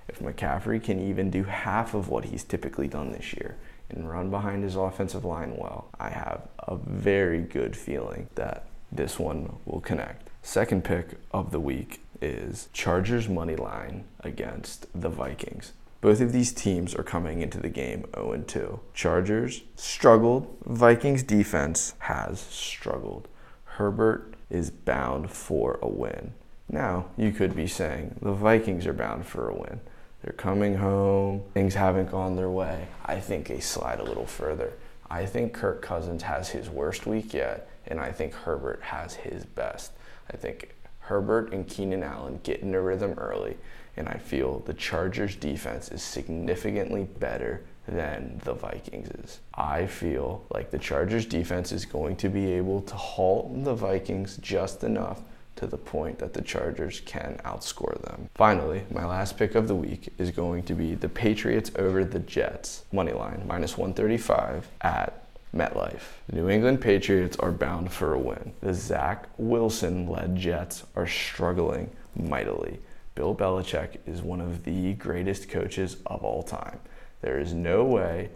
If 0.08 0.20
McCaffrey 0.20 0.82
can 0.84 1.00
even 1.00 1.30
do 1.30 1.44
half 1.44 1.94
of 1.94 2.10
what 2.10 2.26
he's 2.26 2.44
typically 2.44 2.88
done 2.88 3.12
this 3.12 3.34
year 3.34 3.56
and 3.90 4.10
run 4.10 4.30
behind 4.30 4.64
his 4.64 4.76
offensive 4.76 5.26
line 5.26 5.56
well, 5.58 5.90
I 6.00 6.10
have 6.10 6.48
a 6.60 6.76
very 6.76 7.42
good 7.42 7.76
feeling 7.76 8.30
that 8.36 8.66
this 8.92 9.20
one 9.20 9.58
will 9.66 9.82
connect. 9.82 10.30
Second 10.42 10.84
pick 10.84 11.16
of 11.32 11.52
the 11.52 11.60
week 11.60 12.00
is 12.24 12.70
Chargers 12.72 13.28
money 13.28 13.56
line 13.56 14.06
against 14.22 14.88
the 15.00 15.10
Vikings. 15.10 15.74
Both 16.00 16.22
of 16.22 16.32
these 16.32 16.54
teams 16.54 16.96
are 16.96 17.04
coming 17.04 17.42
into 17.42 17.60
the 17.60 17.70
game 17.70 18.06
0 18.16 18.44
2. 18.48 18.80
Chargers 18.94 19.64
struggled. 19.76 20.58
Vikings 20.66 21.24
defense 21.24 21.96
has 22.00 22.40
struggled. 22.40 23.28
Herbert 23.66 24.36
is 24.50 24.72
bound 24.72 25.32
for 25.32 25.80
a 25.82 25.88
win. 25.88 26.34
Now, 26.70 27.08
you 27.18 27.32
could 27.32 27.56
be 27.56 27.68
saying 27.68 28.16
the 28.22 28.34
Vikings 28.34 28.88
are 28.88 28.94
bound 28.94 29.26
for 29.26 29.50
a 29.50 29.56
win. 29.56 29.82
They're 30.22 30.34
coming 30.34 30.78
home, 30.78 31.44
things 31.54 31.76
haven't 31.76 32.12
gone 32.12 32.38
their 32.38 32.50
way. 32.50 32.88
I 33.06 33.20
think 33.20 33.48
they 33.48 33.60
slide 33.60 34.00
a 34.00 34.06
little 34.06 34.26
further. 34.26 34.72
I 35.12 35.26
think 35.26 35.54
Kirk 35.54 35.82
Cousins 35.82 36.24
has 36.24 36.50
his 36.50 36.70
worst 36.70 37.06
week 37.06 37.34
yet, 37.34 37.70
and 37.86 38.00
I 38.00 38.14
think 38.14 38.34
Herbert 38.34 38.82
has 38.84 39.16
his 39.16 39.46
best. 39.46 39.92
I 40.32 40.38
think 40.38 40.73
Herbert 41.04 41.52
and 41.52 41.68
Keenan 41.68 42.04
Allen 42.04 42.40
get 42.44 42.62
into 42.62 42.80
rhythm 42.80 43.14
early, 43.18 43.58
and 43.98 44.08
I 44.08 44.18
feel 44.18 44.60
the 44.60 44.74
Chargers 44.74 45.36
defense 45.36 45.90
is 45.90 46.02
significantly 46.02 47.04
better 47.20 47.64
than 47.88 48.40
the 48.46 48.54
Vikings. 48.54 49.40
I 49.54 49.86
feel 49.86 50.46
like 50.50 50.72
the 50.72 50.80
Chargers 50.80 51.26
defense 51.26 51.72
is 51.72 51.86
going 51.86 52.16
to 52.18 52.30
be 52.30 52.52
able 52.54 52.82
to 52.84 52.96
halt 52.96 53.64
the 53.64 53.76
Vikings 53.76 54.38
just 54.38 54.84
enough 54.84 55.22
to 55.58 55.68
the 55.68 55.78
point 55.78 56.20
that 56.20 56.34
the 56.34 56.42
Chargers 56.42 57.02
can 57.02 57.40
outscore 57.46 58.02
them. 58.02 58.30
Finally, 58.36 58.84
my 58.90 59.06
last 59.06 59.38
pick 59.38 59.56
of 59.56 59.68
the 59.68 59.76
week 59.76 60.12
is 60.18 60.32
going 60.32 60.64
to 60.64 60.74
be 60.74 60.96
the 60.96 61.10
Patriots 61.10 61.72
over 61.76 62.04
the 62.04 62.20
Jets, 62.20 62.86
money 62.92 63.12
line, 63.12 63.44
minus 63.46 63.78
135 63.78 64.68
at 64.82 65.23
MetLife. 65.56 66.02
The 66.28 66.36
New 66.38 66.50
England 66.50 66.82
Patriots 66.82 67.38
are 67.38 67.52
bound 67.52 67.92
for 67.92 68.14
a 68.14 68.20
win. 68.20 68.54
The 68.62 68.74
Zach 68.74 69.28
Wilson 69.38 70.08
led 70.08 70.36
Jets 70.36 70.84
are 70.96 71.08
struggling 71.08 71.92
mightily. 72.16 72.80
Bill 73.16 73.36
Belichick 73.36 73.98
is 74.08 74.22
one 74.22 74.42
of 74.42 74.64
the 74.64 74.94
greatest 74.94 75.50
coaches 75.50 75.98
of 76.06 76.24
all 76.24 76.42
time. 76.42 76.80
There 77.22 77.40
is 77.40 77.54
no 77.54 77.84
way 77.84 78.30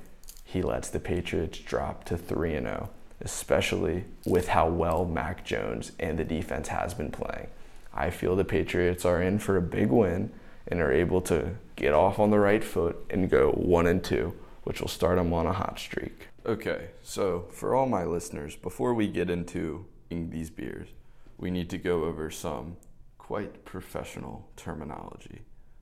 he 0.43 0.61
lets 0.61 0.89
the 0.89 0.99
Patriots 0.99 1.59
drop 1.59 2.03
to 2.05 2.17
3 2.17 2.51
0 2.51 2.89
especially 3.21 4.05
with 4.25 4.49
how 4.49 4.69
well 4.69 5.05
Mac 5.05 5.43
Jones 5.43 5.91
and 5.99 6.17
the 6.17 6.23
defense 6.23 6.67
has 6.67 6.93
been 6.93 7.11
playing. 7.11 7.47
I 7.93 8.09
feel 8.09 8.35
the 8.35 8.45
Patriots 8.45 9.05
are 9.05 9.21
in 9.21 9.39
for 9.39 9.57
a 9.57 9.61
big 9.61 9.89
win 9.89 10.31
and 10.67 10.79
are 10.79 10.91
able 10.91 11.21
to 11.21 11.55
get 11.75 11.93
off 11.93 12.19
on 12.19 12.29
the 12.29 12.39
right 12.39 12.63
foot 12.63 12.97
and 13.09 13.29
go 13.29 13.51
one 13.51 13.87
and 13.87 14.03
two, 14.03 14.33
which 14.63 14.81
will 14.81 14.87
start 14.87 15.17
them 15.17 15.33
on 15.33 15.47
a 15.47 15.53
hot 15.53 15.79
streak. 15.79 16.26
Okay, 16.47 16.91
so 17.03 17.45
for 17.51 17.75
all 17.75 17.87
my 17.87 18.05
listeners, 18.05 18.55
before 18.55 18.93
we 18.93 19.09
get 19.09 19.29
into 19.29 19.85
these 20.09 20.49
beers, 20.49 20.87
we 21.37 21.51
need 21.51 21.69
to 21.71 21.77
go 21.77 22.05
over 22.05 22.31
some 22.31 22.77
quite 23.17 23.65
professional 23.65 24.49
terminology. 24.55 25.41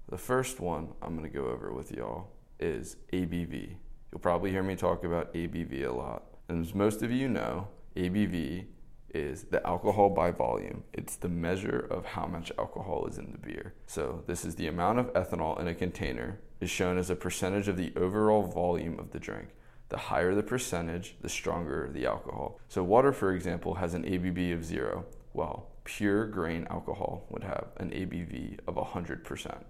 The 0.09 0.17
first 0.17 0.59
one 0.59 0.87
I'm 1.03 1.15
going 1.15 1.31
to 1.31 1.37
go 1.37 1.49
over 1.49 1.71
with 1.71 1.91
y'all 1.91 2.31
is 2.59 2.95
ABV. 3.13 3.75
You'll 4.11 4.19
probably 4.19 4.49
hear 4.49 4.63
me 4.63 4.75
talk 4.75 5.03
about 5.03 5.35
ABV 5.35 5.85
a 5.85 5.91
lot. 5.91 6.23
And 6.49 6.65
as 6.65 6.73
most 6.73 7.03
of 7.03 7.11
you 7.11 7.29
know, 7.29 7.67
ABV 7.95 8.65
is 9.13 9.43
the 9.43 9.65
alcohol 9.67 10.09
by 10.09 10.31
volume. 10.31 10.83
It's 10.93 11.15
the 11.15 11.29
measure 11.29 11.87
of 11.91 12.07
how 12.07 12.25
much 12.25 12.51
alcohol 12.57 13.05
is 13.05 13.19
in 13.19 13.31
the 13.31 13.37
beer. 13.37 13.75
So, 13.85 14.23
this 14.25 14.43
is 14.43 14.55
the 14.55 14.65
amount 14.65 14.97
of 14.97 15.13
ethanol 15.13 15.59
in 15.59 15.67
a 15.67 15.75
container 15.75 16.39
is 16.59 16.71
shown 16.71 16.97
as 16.97 17.11
a 17.11 17.15
percentage 17.15 17.67
of 17.67 17.77
the 17.77 17.93
overall 17.95 18.47
volume 18.47 18.97
of 18.97 19.11
the 19.11 19.19
drink. 19.19 19.49
The 19.95 20.01
higher 20.01 20.35
the 20.35 20.43
percentage, 20.43 21.15
the 21.21 21.29
stronger 21.29 21.89
the 21.89 22.05
alcohol. 22.05 22.59
So, 22.67 22.83
water, 22.83 23.13
for 23.13 23.31
example, 23.31 23.75
has 23.75 23.93
an 23.93 24.03
ABV 24.03 24.53
of 24.53 24.65
zero, 24.65 25.05
while 25.31 25.69
pure 25.85 26.27
grain 26.27 26.67
alcohol 26.69 27.25
would 27.29 27.45
have 27.45 27.67
an 27.77 27.91
ABV 27.91 28.59
of 28.67 28.75
100%. 28.75 29.63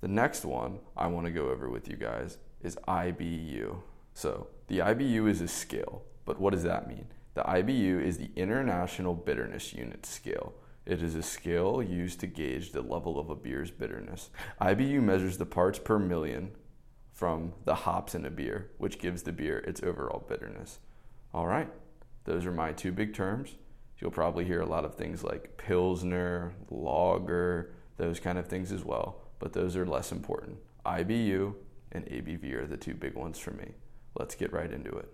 The 0.00 0.06
next 0.06 0.44
one 0.44 0.78
I 0.96 1.08
want 1.08 1.26
to 1.26 1.32
go 1.32 1.48
over 1.48 1.68
with 1.68 1.88
you 1.88 1.96
guys 1.96 2.38
is 2.62 2.76
IBU. 2.86 3.74
So, 4.14 4.46
the 4.68 4.78
IBU 4.78 5.28
is 5.28 5.40
a 5.40 5.48
scale. 5.48 6.04
But 6.26 6.38
what 6.38 6.52
does 6.52 6.62
that 6.62 6.86
mean? 6.86 7.06
The 7.34 7.42
IBU 7.42 8.04
is 8.04 8.18
the 8.18 8.30
International 8.36 9.14
Bitterness 9.14 9.72
Unit 9.72 10.06
scale. 10.06 10.52
It 10.86 11.02
is 11.02 11.16
a 11.16 11.24
scale 11.24 11.82
used 11.82 12.20
to 12.20 12.28
gauge 12.28 12.70
the 12.70 12.82
level 12.82 13.18
of 13.18 13.30
a 13.30 13.34
beer's 13.34 13.72
bitterness. 13.72 14.30
IBU 14.60 15.02
measures 15.02 15.38
the 15.38 15.46
parts 15.46 15.80
per 15.80 15.98
million 15.98 16.52
from 17.12 17.52
the 17.64 17.74
hops 17.74 18.14
in 18.14 18.24
a 18.24 18.30
beer, 18.30 18.70
which 18.78 18.98
gives 18.98 19.22
the 19.22 19.32
beer 19.32 19.58
its 19.58 19.82
overall 19.82 20.24
bitterness. 20.28 20.78
All 21.34 21.46
right, 21.46 21.68
those 22.24 22.46
are 22.46 22.52
my 22.52 22.72
two 22.72 22.92
big 22.92 23.14
terms. 23.14 23.54
You'll 23.98 24.10
probably 24.10 24.44
hear 24.44 24.60
a 24.60 24.66
lot 24.66 24.84
of 24.84 24.96
things 24.96 25.22
like 25.22 25.56
Pilsner, 25.58 26.54
Lager, 26.70 27.72
those 27.98 28.18
kind 28.18 28.38
of 28.38 28.48
things 28.48 28.72
as 28.72 28.84
well, 28.84 29.20
but 29.38 29.52
those 29.52 29.76
are 29.76 29.86
less 29.86 30.10
important. 30.10 30.58
IBU 30.84 31.54
and 31.92 32.04
ABV 32.06 32.52
are 32.54 32.66
the 32.66 32.76
two 32.76 32.94
big 32.94 33.14
ones 33.14 33.38
for 33.38 33.52
me. 33.52 33.72
Let's 34.18 34.34
get 34.34 34.52
right 34.52 34.70
into 34.70 34.90
it. 34.90 35.08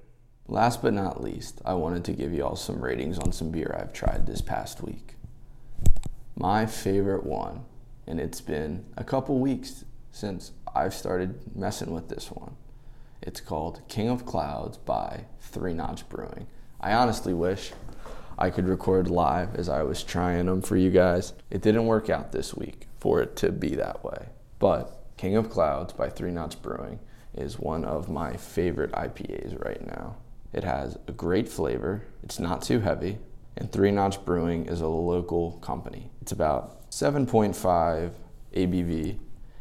Last 0.47 0.81
but 0.81 0.95
not 0.95 1.23
least, 1.23 1.61
I 1.67 1.75
wanted 1.75 2.05
to 2.07 2.13
give 2.13 2.33
you 2.33 2.43
all 2.43 2.57
some 2.57 2.81
ratings 2.81 3.19
on 3.19 3.33
some 3.33 3.51
beer 3.51 3.77
I've 3.79 3.93
tried 3.93 4.27
this 4.27 4.41
past 4.41 4.83
week. 4.83 5.17
My 6.35 6.65
favorite 6.65 7.25
one, 7.25 7.67
and 8.07 8.19
it's 8.19 8.41
been 8.41 8.87
a 8.97 9.05
couple 9.05 9.39
weeks 9.39 9.85
since 10.11 10.53
I've 10.75 10.95
started 10.95 11.57
messing 11.57 11.93
with 11.93 12.09
this 12.09 12.31
one. 12.31 12.57
It's 13.23 13.41
called 13.41 13.83
King 13.89 14.09
of 14.09 14.25
Clouds 14.25 14.79
by 14.79 15.25
Three 15.41 15.75
Notch 15.75 16.09
Brewing. 16.09 16.47
I 16.81 16.93
honestly 16.93 17.35
wish 17.35 17.73
I 18.39 18.51
could 18.51 18.69
record 18.69 19.09
live 19.11 19.57
as 19.57 19.69
I 19.69 19.83
was 19.83 20.05
trying 20.05 20.47
them 20.47 20.63
for 20.63 20.77
you 20.77 20.91
guys. 20.91 21.33
It 21.51 21.63
didn't 21.63 21.87
work 21.87 22.09
out 22.09 22.31
this 22.31 22.55
week 22.55 22.87
for 22.99 23.21
it 23.21 23.35
to 23.37 23.51
be 23.51 23.75
that 23.75 24.05
way. 24.05 24.29
But 24.59 25.05
King 25.17 25.37
of 25.37 25.51
Clouds 25.51 25.93
by 25.93 26.09
Three 26.09 26.31
Notch 26.31 26.63
Brewing 26.63 27.01
is 27.35 27.59
one 27.59 27.85
of 27.85 28.09
my 28.09 28.37
favorite 28.37 28.93
IPAs 28.93 29.63
right 29.65 29.85
now. 29.85 30.17
It 30.53 30.65
has 30.65 30.97
a 31.07 31.13
great 31.13 31.49
flavor, 31.49 32.05
it's 32.23 32.39
not 32.39 32.63
too 32.63 32.81
heavy, 32.81 33.19
and 33.57 33.71
Three 33.71 33.91
Notch 33.91 34.25
Brewing 34.25 34.67
is 34.67 34.81
a 34.81 34.87
local 34.87 35.53
company. 35.59 36.11
It's 36.23 36.33
about 36.33 36.89
7.5 36.91 38.13
ABV 38.55 39.19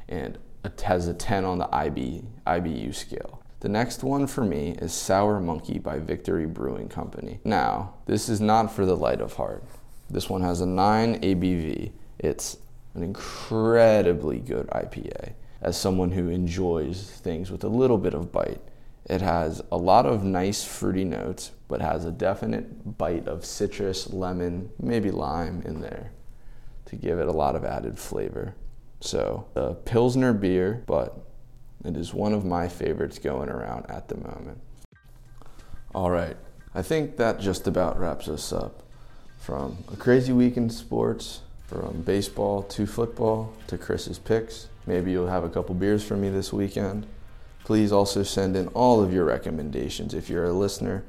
and 0.07 0.37
has 0.83 1.07
a 1.07 1.13
10 1.13 1.45
on 1.45 1.57
the 1.57 1.75
IB, 1.75 2.23
IBU 2.45 2.93
scale. 2.93 3.41
The 3.59 3.69
next 3.69 4.03
one 4.03 4.27
for 4.27 4.43
me 4.43 4.75
is 4.79 4.93
Sour 4.93 5.39
Monkey 5.39 5.79
by 5.79 5.99
Victory 5.99 6.45
Brewing 6.45 6.89
Company. 6.89 7.39
Now, 7.43 7.95
this 8.05 8.29
is 8.29 8.39
not 8.39 8.71
for 8.71 8.85
the 8.85 8.95
light 8.95 9.19
of 9.21 9.33
heart. 9.33 9.63
This 10.09 10.29
one 10.29 10.41
has 10.41 10.61
a 10.61 10.65
9 10.65 11.21
ABV. 11.21 11.91
It's 12.19 12.57
an 12.93 13.03
incredibly 13.03 14.39
good 14.39 14.67
IPA. 14.67 15.33
As 15.61 15.75
someone 15.75 16.11
who 16.11 16.29
enjoys 16.29 17.09
things 17.09 17.49
with 17.49 17.63
a 17.63 17.67
little 17.67 17.97
bit 17.97 18.13
of 18.13 18.31
bite, 18.31 18.61
It 19.09 19.21
has 19.21 19.61
a 19.71 19.77
lot 19.77 20.05
of 20.05 20.25
nice 20.25 20.65
fruity 20.65 21.05
notes, 21.05 21.51
but 21.69 21.81
has 21.81 22.03
a 22.03 22.11
definite 22.11 22.97
bite 22.97 23.25
of 23.27 23.45
citrus, 23.45 24.11
lemon, 24.11 24.69
maybe 24.81 25.11
lime 25.11 25.61
in 25.65 25.79
there 25.79 26.11
to 26.85 26.95
give 26.97 27.17
it 27.19 27.27
a 27.27 27.31
lot 27.31 27.55
of 27.55 27.63
added 27.63 27.97
flavor. 27.97 28.55
So, 28.99 29.45
a 29.55 29.73
Pilsner 29.73 30.33
beer, 30.33 30.83
but 30.87 31.17
it 31.85 31.95
is 31.95 32.13
one 32.13 32.33
of 32.33 32.43
my 32.43 32.67
favorites 32.67 33.19
going 33.19 33.49
around 33.49 33.89
at 33.89 34.07
the 34.07 34.17
moment. 34.17 34.59
All 35.93 36.11
right, 36.11 36.35
I 36.73 36.81
think 36.81 37.17
that 37.17 37.39
just 37.39 37.67
about 37.67 37.99
wraps 37.99 38.27
us 38.27 38.51
up. 38.51 38.83
From 39.39 39.77
a 39.93 39.95
crazy 39.95 40.33
week 40.33 40.57
in 40.57 40.69
sports, 40.69 41.41
from 41.67 42.01
baseball 42.01 42.63
to 42.63 42.85
football 42.85 43.53
to 43.67 43.77
Chris's 43.77 44.19
picks. 44.19 44.67
Maybe 44.85 45.11
you'll 45.11 45.27
have 45.27 45.43
a 45.43 45.49
couple 45.49 45.75
beers 45.75 46.03
for 46.03 46.15
me 46.15 46.29
this 46.29 46.53
weekend. 46.53 47.05
Please 47.65 47.91
also 47.91 48.23
send 48.23 48.55
in 48.55 48.67
all 48.69 49.03
of 49.03 49.13
your 49.13 49.25
recommendations. 49.25 50.13
If 50.13 50.29
you're 50.29 50.45
a 50.45 50.53
listener, 50.53 51.03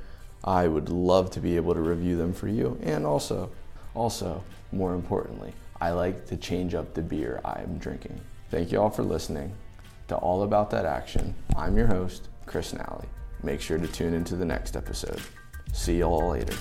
I 0.45 0.67
would 0.67 0.89
love 0.89 1.31
to 1.33 1.41
be 1.41 1.57
able 1.57 1.75
to 1.75 1.81
review 1.81 2.17
them 2.17 2.33
for 2.33 2.49
you. 2.49 2.79
And 2.83 3.07
also, 3.07 3.51
also, 3.95 4.43
more 4.73 4.95
importantly, 4.95 5.53
I 5.81 5.91
like 5.91 6.27
to 6.27 6.37
change 6.37 6.75
up 6.75 6.95
the 6.95 7.03
beer 7.03 7.41
I'm 7.45 7.79
drinking. 7.79 8.21
Thank 8.51 8.73
you 8.73 8.81
all 8.81 8.91
for 8.91 9.03
listening 9.03 9.53
to 10.09 10.17
All 10.17 10.43
About 10.43 10.71
That 10.71 10.87
Action. 10.87 11.35
I'm 11.57 11.77
your 11.77 11.87
host, 11.87 12.29
Chris 12.47 12.73
Nalley. 12.73 13.07
Make 13.43 13.61
sure 13.61 13.79
to 13.79 13.87
tune 13.87 14.15
into 14.15 14.35
the 14.35 14.45
next 14.45 14.77
episode. 14.77 15.21
See 15.73 15.99
you 15.99 16.05
all 16.05 16.31
later. 16.31 16.55